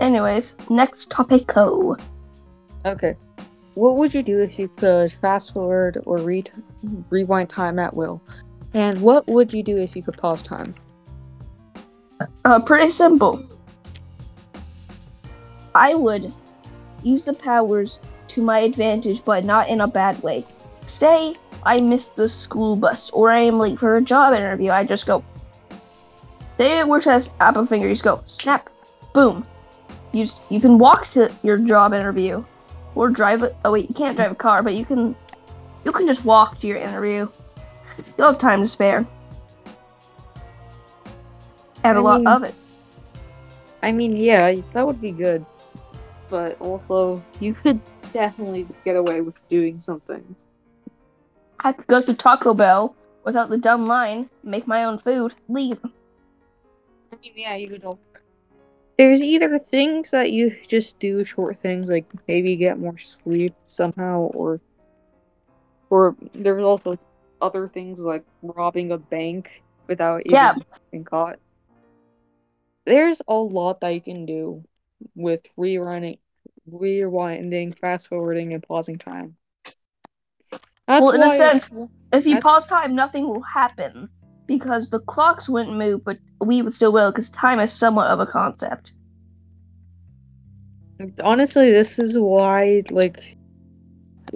[0.00, 1.98] Anyways, next topico.
[2.88, 3.16] Okay.
[3.74, 6.44] What would you do if you could fast forward or re-
[7.10, 8.20] rewind time at will?
[8.74, 10.74] And what would you do if you could pause time?
[12.44, 13.44] Uh, pretty simple.
[15.74, 16.32] I would
[17.02, 20.44] use the powers to my advantage, but not in a bad way.
[20.86, 24.70] Say I missed the school bus or I am late for a job interview.
[24.70, 25.22] I just go.
[26.56, 27.86] Say it works as apple finger.
[27.86, 28.70] You just go snap,
[29.12, 29.46] boom.
[30.12, 32.44] You you can walk to your job interview,
[32.98, 33.54] or drive it.
[33.64, 35.14] Oh wait, you can't drive a car, but you can.
[35.84, 37.28] You can just walk to your interview.
[38.18, 39.06] You'll have time to spare.
[41.84, 42.54] And a I lot mean- of it.
[43.82, 45.46] I mean, yeah, that would be good.
[46.28, 47.80] But also, you could
[48.12, 50.34] definitely get away with doing something.
[51.60, 52.94] I could go to Taco Bell
[53.24, 55.78] without the dumb line, make my own food, leave.
[57.12, 57.84] I mean, yeah, you could.
[57.84, 58.00] al-
[58.98, 64.22] There's either things that you just do short things, like maybe get more sleep somehow,
[64.34, 64.60] or,
[65.88, 66.98] or there's also
[67.40, 70.54] other things like robbing a bank without even Yeah.
[70.90, 71.38] being caught.
[72.86, 74.64] There's a lot that you can do
[75.14, 76.18] with rerunning,
[76.68, 79.36] rewinding, fast forwarding, and pausing time.
[80.88, 81.70] That's Well, in a sense-
[82.12, 84.08] If you pause time, nothing will happen
[84.48, 88.18] because the clocks wouldn't move, but we would still will because time is somewhat of
[88.18, 88.92] a concept.
[91.22, 93.36] honestly this is why like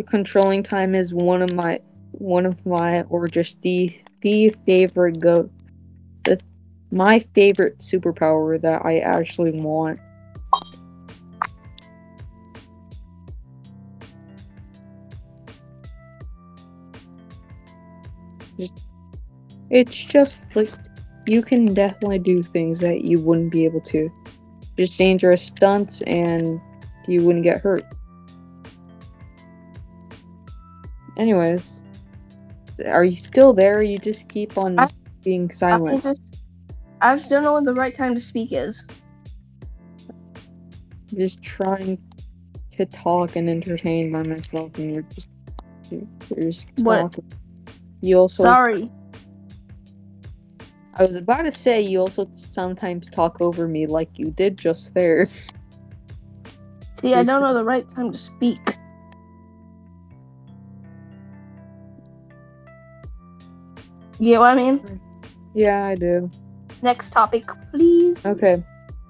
[0.06, 1.80] controlling time is one of my
[2.12, 5.50] one of my or just the the favorite go
[6.24, 6.40] the
[6.90, 9.98] my favorite superpower that i actually want
[19.72, 20.70] it's just like
[21.26, 24.10] you can definitely do things that you wouldn't be able to
[24.78, 26.60] just dangerous stunts and
[27.08, 27.84] you wouldn't get hurt.
[31.16, 31.82] Anyways,
[32.86, 33.82] Are you still there?
[33.82, 34.88] You just keep on I-
[35.22, 36.02] being I silent.
[36.02, 36.20] just,
[37.00, 38.84] I just don't know when the right time to speak is.
[41.14, 41.98] just trying
[42.76, 45.28] to talk and entertain by myself, and you're just
[45.90, 46.06] you're
[46.50, 46.84] just talking.
[46.84, 47.18] What?
[48.00, 48.90] You also, Sorry.
[50.94, 54.92] I was about to say, you also sometimes talk over me like you did just
[54.94, 55.26] there.
[57.00, 58.60] See, I don't know the right time to speak.
[64.20, 65.00] You get what I mean?
[65.54, 66.30] Yeah, I do.
[66.82, 68.24] Next topic, please.
[68.24, 68.62] Okay.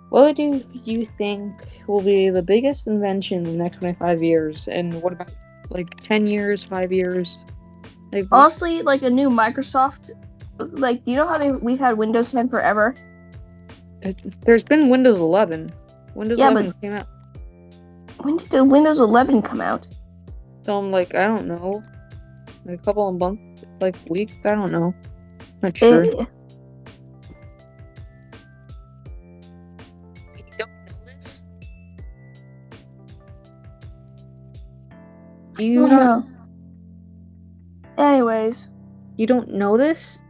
[0.09, 1.53] What do you think
[1.87, 4.69] will be the biggest invention in the next 25 years?
[4.69, 5.33] And what about
[5.69, 7.39] like 10 years, 5 years?
[8.13, 10.11] Like, Honestly, like a new Microsoft,
[10.59, 12.95] like, do you know how they, we've had Windows 10 forever?
[14.45, 15.73] there's been Windows 11.
[16.15, 17.07] Windows Yeah, 11 came out.
[18.21, 19.87] When did the Windows 11 come out?
[20.65, 21.83] So I'm like, I don't know.
[22.65, 24.95] Like a couple of months, like weeks, I don't know.
[25.63, 26.05] Not sure.
[26.05, 26.27] You
[30.59, 31.43] don't know this.
[35.55, 36.25] Do you know.
[37.99, 38.69] Anyways,
[39.17, 40.21] You don't know this?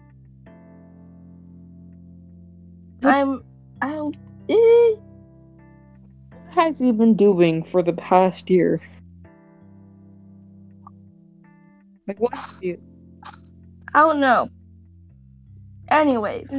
[3.04, 3.42] I'm,
[3.80, 4.16] I don't,
[4.48, 4.94] eh,
[6.54, 8.80] What have you been doing for the past year?
[12.06, 12.78] Like what have you?
[13.94, 14.48] I don't know.
[15.88, 16.52] Anyways,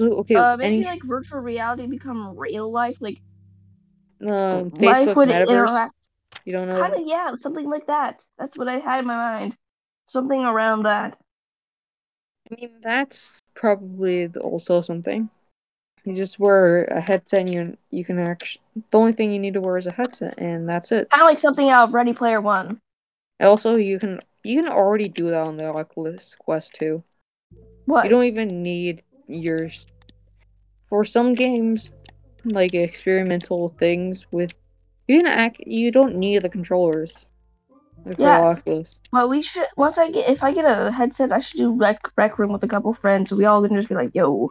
[0.00, 3.20] Okay, uh, maybe any like virtual reality become real life, like
[4.26, 5.50] um, life would metaverse?
[5.50, 5.94] interact.
[6.44, 6.80] You don't know?
[6.80, 7.02] Kind that?
[7.02, 8.18] of, yeah, something like that.
[8.38, 9.56] That's what I had in my mind.
[10.06, 11.18] Something around that.
[12.50, 15.30] I mean, that's probably also something.
[16.04, 18.62] You just wear a headset, and you you can actually.
[18.90, 21.10] The only thing you need to wear is a headset, and that's it.
[21.10, 22.80] Kind of like something out of Ready Player One.
[23.40, 27.02] Also, you can you can already do that on the Oculus Quest 2.
[27.86, 28.04] What?
[28.04, 29.70] You don't even need your
[30.88, 31.92] for some games
[32.44, 34.52] like experimental things with
[35.08, 37.26] you can act you don't need the controllers.
[38.04, 38.40] Like for Yeah.
[38.40, 39.00] Oculus.
[39.12, 39.66] Well, we should.
[39.76, 42.64] Once I get, if I get a headset, I should do rec rec room with
[42.64, 43.30] a couple friends.
[43.30, 44.50] So we all can just be like, "Yo,"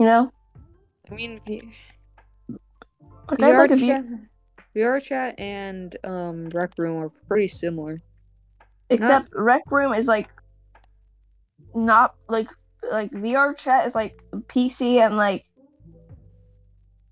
[0.00, 0.30] you know.
[1.10, 1.72] I mean, v-
[3.30, 4.04] Like VR, like chat,
[4.74, 8.00] VR chat and um Rec Room are pretty similar.
[8.90, 10.28] except rec room is like
[11.74, 12.48] not like
[12.90, 14.16] like VR chat is like
[14.48, 15.44] PC and like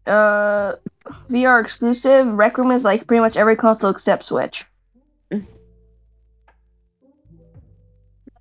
[0.07, 0.74] uh
[1.30, 2.26] VR exclusive.
[2.26, 4.64] Rec room is like pretty much every console except Switch.
[5.32, 5.42] I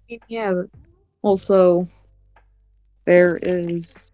[0.09, 0.63] mean, yeah,
[1.21, 1.87] also
[3.05, 4.11] there is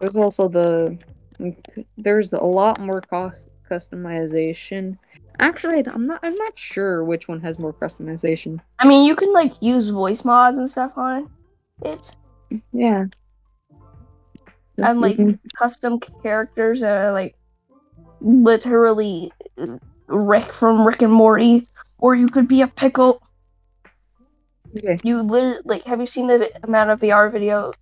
[0.00, 0.98] there's also the
[1.96, 4.98] there's a lot more cost customization.
[5.38, 8.60] Actually, I'm not I'm not sure which one has more customization.
[8.78, 11.30] I mean, you can like use voice mods and stuff on
[11.84, 12.14] it.
[12.72, 13.06] Yeah.
[14.78, 17.36] And, like, You custom characters that are like
[18.20, 19.32] literally
[20.08, 21.64] Rick from Rick and Morty,
[21.98, 23.20] or you could be a pickle.
[24.76, 24.98] okay.
[25.02, 27.74] You literally like, have you seen the amount of VR videos?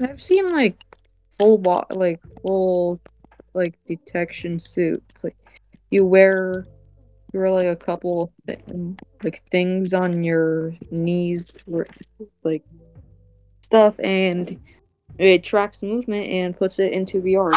[0.00, 0.76] I've seen like
[1.30, 3.00] full bo- like full
[3.54, 5.22] like detection suits.
[5.22, 5.36] Like
[5.90, 6.66] you wear
[7.32, 8.60] you wear like a couple th-
[9.22, 11.50] like things on your knees,
[12.42, 12.64] like
[13.64, 14.60] stuff, and
[15.18, 17.50] it tracks movement and puts it into VR,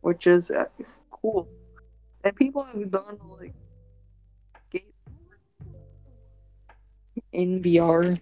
[0.00, 0.64] which is uh,
[1.10, 1.48] cool.
[2.24, 3.52] And people have done like
[7.32, 8.18] in VR,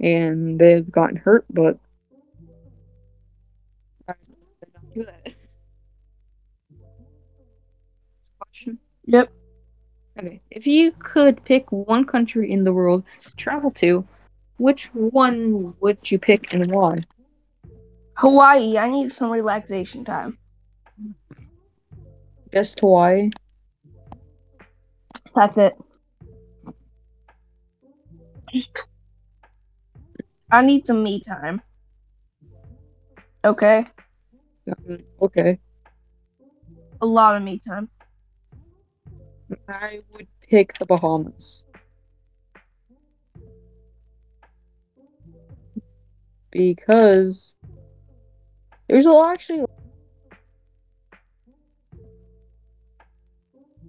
[0.00, 1.78] and they've gotten hurt, but
[4.08, 4.14] I
[4.72, 5.34] don't do that.
[8.38, 8.78] Question.
[9.06, 9.32] Yep.
[10.18, 14.04] Okay, if you could pick one country in the world to travel to,
[14.58, 16.98] which one would you pick and why?
[18.14, 18.76] Hawaii.
[18.76, 20.38] I need some relaxation time.
[22.52, 23.30] Just Hawaii.
[25.34, 25.76] That's it.
[30.50, 31.62] I need some me time.
[33.44, 33.86] Okay,
[34.68, 35.60] Um, okay.
[37.00, 37.88] a lot of me time.
[39.68, 41.64] I would pick the Bahamas.
[46.50, 47.56] Because
[48.88, 49.64] there's a lot actually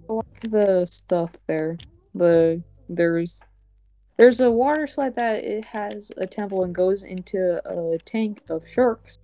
[0.08, 1.78] a lot of the stuff there.
[2.14, 3.40] The there's
[4.16, 8.62] there's a water slide that it has a temple and goes into a tank of
[8.68, 9.18] sharks.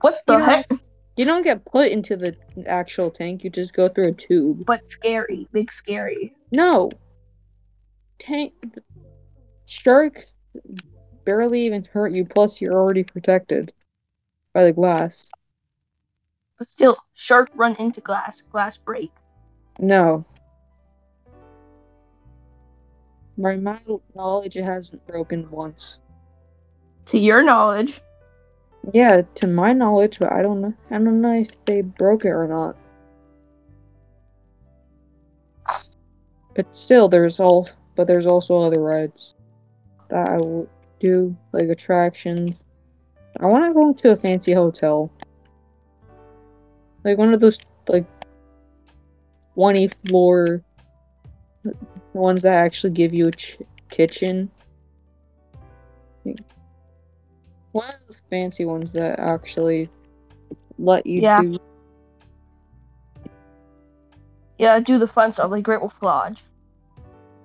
[0.00, 0.70] What the You heck?
[1.16, 2.36] You don't get put into the
[2.66, 3.44] actual tank.
[3.44, 4.66] You just go through a tube.
[4.66, 6.34] But scary, big scary.
[6.50, 6.90] No.
[8.18, 8.52] Tank
[9.66, 10.34] sharks
[11.24, 12.24] barely even hurt you.
[12.24, 13.72] Plus, you're already protected
[14.52, 15.30] by the glass.
[16.58, 19.10] But still, shark run into glass, glass break.
[19.78, 20.24] No.
[23.36, 23.80] By my
[24.14, 25.98] knowledge, it hasn't broken once.
[27.06, 28.00] To your knowledge,
[28.92, 30.74] Yeah, to my knowledge, but I don't know.
[30.90, 32.76] I don't know if they broke it or not.
[36.54, 37.68] But still, there's all.
[37.96, 39.34] But there's also other rides
[40.08, 40.68] that I will
[41.04, 42.62] do, like attractions.
[43.40, 45.10] I want to go to a fancy hotel,
[47.04, 48.06] like one of those like
[49.54, 50.62] twenty floor
[52.14, 53.58] ones that actually give you a ch-
[53.90, 54.50] kitchen.
[57.72, 59.90] One of those fancy ones that actually
[60.78, 61.42] let you Yeah.
[61.42, 61.58] do.
[64.58, 66.44] yeah, do the fun stuff like Great Wolf Lodge.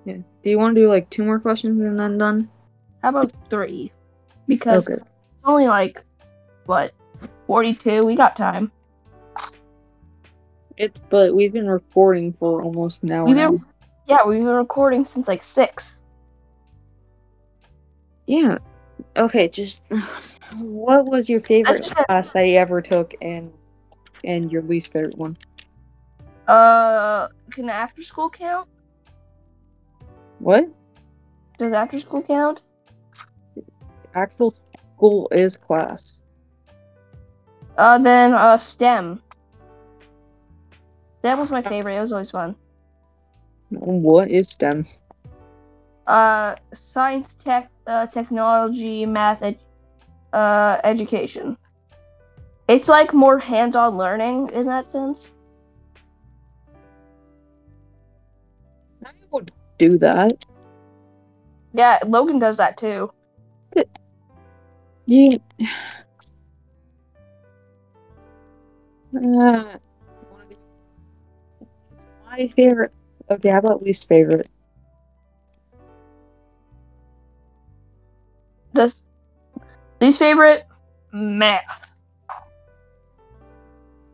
[0.04, 0.18] Yeah.
[0.42, 2.48] Do you want to do like two more questions and then done?
[3.02, 3.92] How about three?
[4.46, 4.94] Because Okay.
[5.00, 5.10] it's
[5.44, 6.02] only like
[6.66, 6.92] what
[7.46, 8.04] forty-two.
[8.04, 8.70] We got time.
[10.76, 13.50] It, but we've been recording for almost an hour We've now.
[13.50, 13.64] been,
[14.06, 15.98] yeah, we've been recording since like six.
[18.26, 18.58] Yeah.
[19.16, 19.82] Okay, just
[20.58, 23.52] what was your favorite just- class that you ever took and
[24.24, 25.36] and your least favorite one?
[26.48, 28.68] Uh, can after school count?
[30.38, 30.68] What?
[31.58, 32.62] Does after school count?
[34.14, 34.54] Actual
[34.96, 36.20] school is class.
[37.76, 39.22] Uh, then uh, STEM.
[41.22, 41.96] That was my favorite.
[41.96, 42.56] It was always fun.
[43.70, 44.86] What is STEM?
[46.06, 49.60] Uh, science, tech, uh, technology, math, ed-
[50.32, 51.56] uh, education.
[52.68, 55.30] It's like more hands-on learning in that sense.
[59.04, 60.44] I would do that.
[61.72, 63.10] Yeah, Logan does that too.
[65.10, 65.40] You.
[69.12, 69.76] Uh,
[72.24, 72.92] my favorite.
[73.28, 74.48] Okay, how about least favorite?
[78.72, 79.02] This
[80.00, 80.62] least favorite
[81.12, 81.90] math.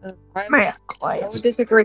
[0.03, 1.84] Uh, I, Math I would disagree.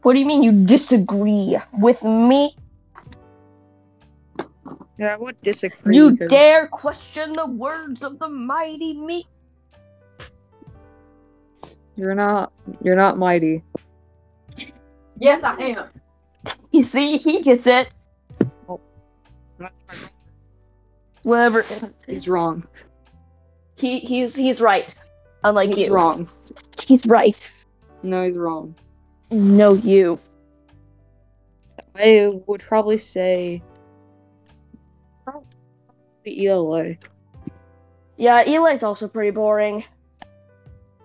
[0.00, 2.56] What do you mean you disagree with me?
[5.00, 5.96] Yeah, I would disagree.
[5.96, 9.26] You because- dare question the words of the mighty me?
[11.96, 12.52] You're not.
[12.82, 13.64] You're not mighty.
[15.18, 15.86] Yes, I am.
[16.72, 17.92] You see, he gets it.
[18.68, 18.80] Oh.
[21.24, 21.66] Whatever.
[22.06, 22.64] He's wrong.
[23.76, 24.94] He he's he's right.
[25.42, 25.76] Unlike you.
[25.76, 25.92] He's you.
[25.92, 26.28] wrong.
[26.86, 27.52] He's right.
[28.04, 28.74] No, he's wrong.
[29.32, 30.18] No, you.
[31.96, 33.62] I would probably say.
[35.30, 36.94] Probably E ELA.
[38.16, 39.84] Yeah, ELA's also pretty boring.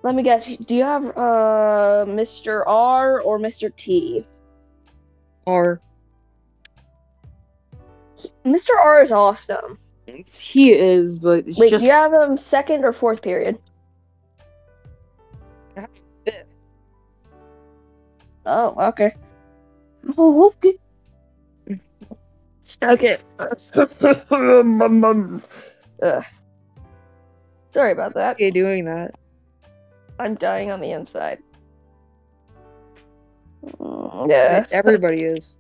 [0.03, 0.45] Let me guess.
[0.45, 2.63] Do you have uh Mr.
[2.67, 3.75] R or Mr.
[3.75, 4.25] T?
[5.45, 5.81] Or
[8.45, 8.69] Mr.
[8.77, 9.77] R is awesome.
[10.31, 13.57] he is, but Wait, just do you have him second or fourth period?
[16.25, 16.45] fifth.
[18.45, 19.15] Oh, okay.
[20.17, 20.77] Oh, okay.
[22.81, 23.17] Okay.
[27.71, 28.35] Sorry about that.
[28.35, 29.15] Okay, doing that.
[30.19, 31.39] I'm dying on the inside.
[33.65, 34.71] Mm, Yes.
[34.71, 35.57] Everybody is.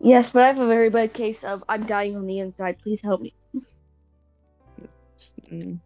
[0.00, 2.76] Yes, but I have a very bad case of I'm dying on the inside.
[2.82, 3.34] Please help me.
[5.50, 5.78] Mm,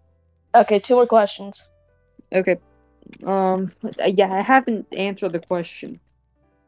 [0.54, 1.68] Okay, two more questions.
[2.32, 2.56] Okay.
[3.24, 3.70] Um.
[4.04, 6.00] Yeah, I haven't answered the question.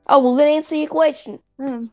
[0.06, 1.38] Oh, well, then answer your question.
[1.58, 1.86] Hmm.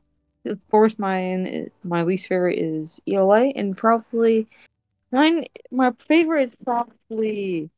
[0.48, 4.48] Of course, mine my least favorite is ELA, and probably
[5.12, 5.46] mine.
[5.72, 7.70] My favorite is probably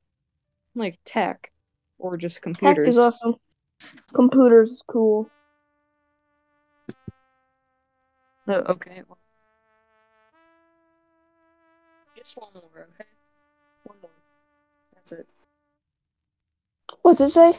[0.76, 1.52] like tech
[1.98, 2.60] or just computers.
[2.62, 2.96] Tech computers.
[2.96, 3.36] is awesome.
[4.14, 5.30] Computers is cool.
[8.48, 9.04] No, okay.
[12.18, 12.64] Just one more,
[12.96, 13.10] okay?
[13.84, 14.12] One more.
[14.96, 15.28] That's it.
[17.04, 17.54] What did it say?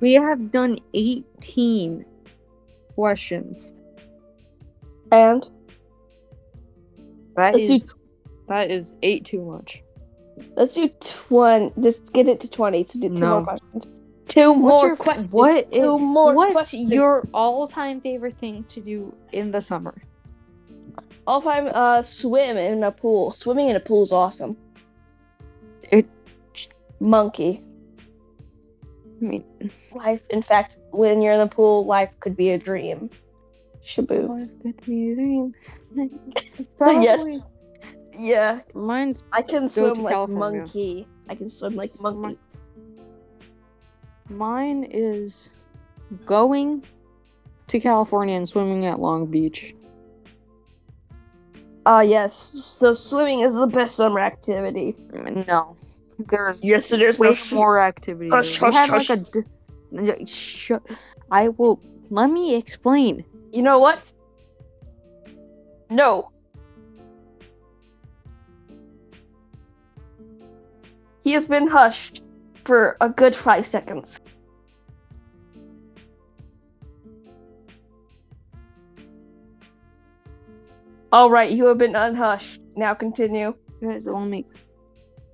[0.00, 2.04] We have done 18
[3.02, 3.72] questions.
[5.12, 5.46] And
[7.36, 7.92] That let's is do
[8.48, 9.82] that is eight too much.
[10.56, 11.72] let's do twenty.
[11.80, 13.40] Just get it to twenty to do two No.
[13.40, 13.84] more questions.
[14.26, 15.32] Two What's more your questions.
[15.32, 16.90] what Two is- more What's questions.
[16.92, 19.94] your all-time favorite thing to do in the summer?
[21.26, 23.30] All time uh swim in a pool.
[23.30, 24.56] Swimming in a pool is awesome.
[25.92, 26.06] It
[27.00, 27.62] monkey.
[29.20, 29.44] I mean,
[29.92, 33.10] Life, in fact, when you're in the pool, life could be a dream.
[33.84, 34.28] Shaboo.
[34.28, 35.54] life could be a dream.
[36.80, 37.26] Yes.
[38.16, 40.60] Yeah, Mine's I can swim like California.
[40.62, 41.06] monkey.
[41.28, 42.36] I can swim like monkey.
[44.28, 45.50] mine is
[46.26, 46.84] going
[47.68, 49.74] to California and swimming at Long Beach.
[51.86, 52.34] Ah, yes.
[52.64, 54.96] So swimming is the best summer activity.
[55.46, 55.76] No,
[56.18, 57.18] there's Yes, is.
[57.18, 58.30] way No, more activity.
[58.30, 59.08] Uh, hush, hush, had hush.
[59.10, 59.22] like a.
[59.22, 59.46] d-
[59.96, 60.72] n- Sh-
[61.30, 61.80] I will.
[62.10, 63.24] Let me explain.
[63.52, 64.00] You know what?
[65.90, 66.30] No.
[71.24, 72.22] He has been hushed
[72.64, 74.18] for a good five seconds.
[81.12, 82.60] All right, you have been unhushed.
[82.76, 83.54] Now continue.
[83.82, 84.46] Guys, let me.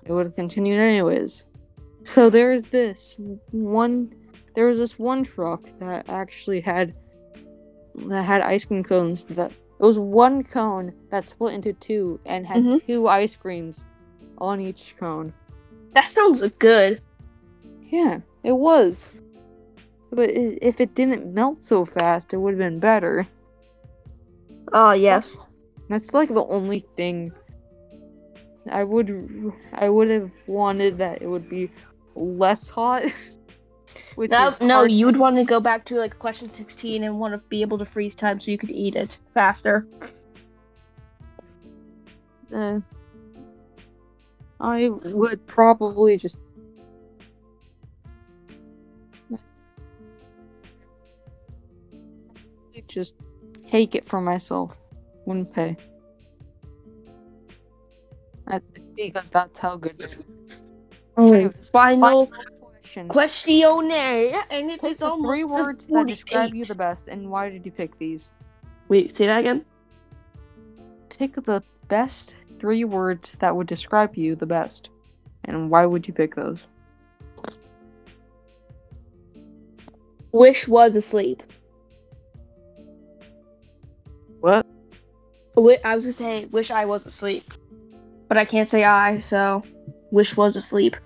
[0.07, 1.44] It would have continued anyways.
[2.05, 3.16] So there's this
[3.50, 4.14] one.
[4.55, 6.94] There was this one truck that actually had
[8.07, 9.24] that had ice cream cones.
[9.24, 12.86] That it was one cone that split into two and had Mhm.
[12.86, 13.86] two ice creams
[14.38, 15.32] on each cone.
[15.94, 17.00] That sounds good.
[17.90, 19.18] Yeah, it was.
[20.12, 23.26] But i if it didn't melt so fast, it would have been better.
[24.72, 25.36] Oh yes.
[25.88, 27.32] That's like the only thing.
[28.71, 31.71] I would, I would have wanted that it would be
[32.15, 33.05] less hot.
[34.15, 37.35] Which No, no, you would want to go back to like question 16 and want
[37.35, 39.87] to be able to freeze time so you could eat it faster.
[42.53, 42.81] Uh,
[44.61, 46.39] I would probably just.
[52.87, 53.15] Just
[53.71, 54.79] take it for myself.
[55.25, 55.77] Wouldn't pay.
[58.47, 58.64] That's
[58.97, 60.01] because that's how good.
[60.01, 60.61] it is.
[61.16, 63.09] Oh, Anyways, Final question.
[63.09, 67.30] questionnaire, and it Pick is the almost three words that describe you the best, and
[67.30, 68.30] why did you pick these?
[68.88, 69.64] Wait, say that again.
[71.09, 74.90] Pick the best three words that would describe you the best,
[75.45, 76.59] and why would you pick those?
[80.32, 81.42] Wish was asleep.
[84.40, 84.66] What?
[85.55, 87.45] Wi- I was gonna say wish I was asleep,
[88.35, 89.62] but I can't say I, so
[90.11, 90.97] wish was asleep.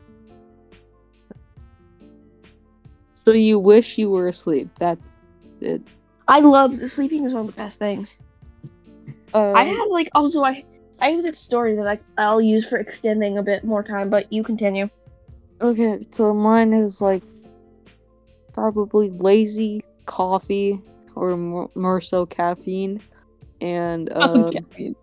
[3.27, 4.71] So you wish you were asleep.
[4.79, 5.03] That's
[5.61, 5.83] it.
[6.27, 8.15] I love sleeping is one of the best things.
[9.35, 10.65] Uh, I have like also I
[11.01, 14.33] I have this story that I I'll use for extending a bit more time, but
[14.33, 14.89] you continue.
[15.61, 17.23] okay, so mine is like
[18.55, 20.81] probably lazy coffee
[21.15, 23.03] or more, more so caffeine,
[23.61, 24.95] and uh, Okay.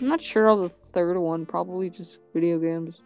[0.00, 1.46] I'm not sure of the third one.
[1.46, 3.00] Probably just video games.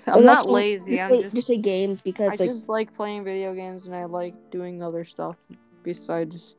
[0.06, 0.96] I'm not lazy.
[0.96, 3.94] Just I'm say, just just games because I like just like playing video games and
[3.94, 5.36] I like doing other stuff
[5.82, 6.56] besides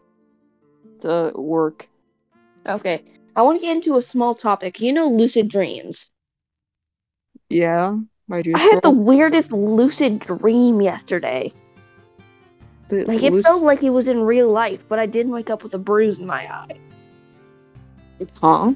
[0.99, 1.87] the work.
[2.65, 3.03] okay.
[3.35, 4.79] I want to get into a small topic.
[4.79, 6.11] You know lucid dreams.
[7.49, 7.97] Yeah,
[8.27, 8.55] my juice.
[8.55, 11.51] I had the weirdest lucid dream yesterday.
[12.89, 15.63] the Like it felt like it was in real life, but I didn't wake up
[15.63, 16.77] with a bruise in my eye.
[18.35, 18.73] Huh?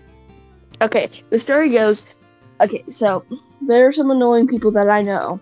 [0.81, 2.03] Okay, the story goes.
[2.61, 3.25] Okay, so
[3.61, 5.39] there are some annoying people that I know,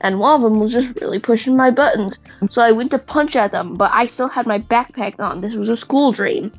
[0.00, 2.18] and one of them was just really pushing my buttons.
[2.50, 5.40] So I went to punch at them, but I still had my backpack on.
[5.40, 6.52] This was a school dream,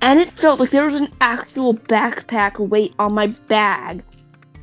[0.00, 4.02] and it felt like there was an actual backpack weight on my bag,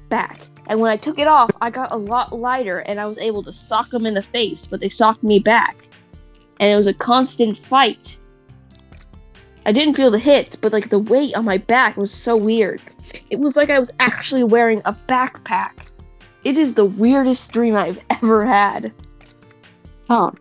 [0.10, 0.40] back.
[0.68, 3.44] And when I took it off, I got a lot lighter, and I was able
[3.44, 5.76] to sock them in the face, but they socked me back,
[6.60, 8.18] and it was a constant fight.
[9.66, 12.82] I didn't feel the hits, but like the weight on my back was so weird.
[13.30, 15.72] It was like I was actually wearing a backpack.
[16.44, 18.92] It is the weirdest dream I've ever had.
[20.08, 20.32] Huh?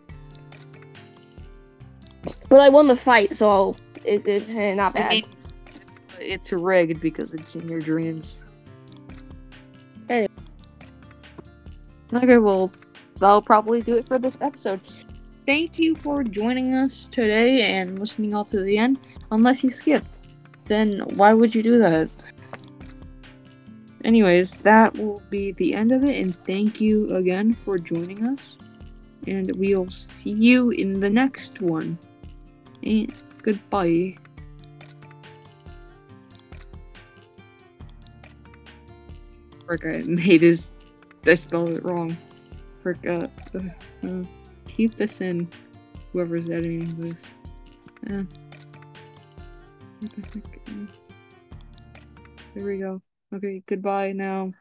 [2.49, 5.11] But I won the fight, so it, it eh, not I bad.
[5.11, 5.23] mean,
[6.19, 8.43] it's rigged because it's in your dreams.
[10.09, 10.27] Anyway.
[12.13, 12.71] Okay, well,
[13.19, 14.81] that'll probably do it for this episode.
[15.51, 19.01] Thank you for joining us today and listening all to the end.
[19.31, 22.09] Unless you skipped, then why would you do that?
[24.05, 28.57] Anyways, that will be the end of it, and thank you again for joining us.
[29.27, 31.99] And we'll see you in the next one.
[32.83, 34.15] And goodbye.
[39.65, 40.69] Frick, I made his.
[41.27, 42.15] I spelled it wrong.
[42.81, 44.23] Frick, uh, uh, uh,
[44.75, 45.49] keep this in.
[46.11, 47.35] Whoever's editing this.
[48.09, 48.23] Uh,
[52.53, 53.01] there we go.
[53.33, 54.51] Okay, goodbye now.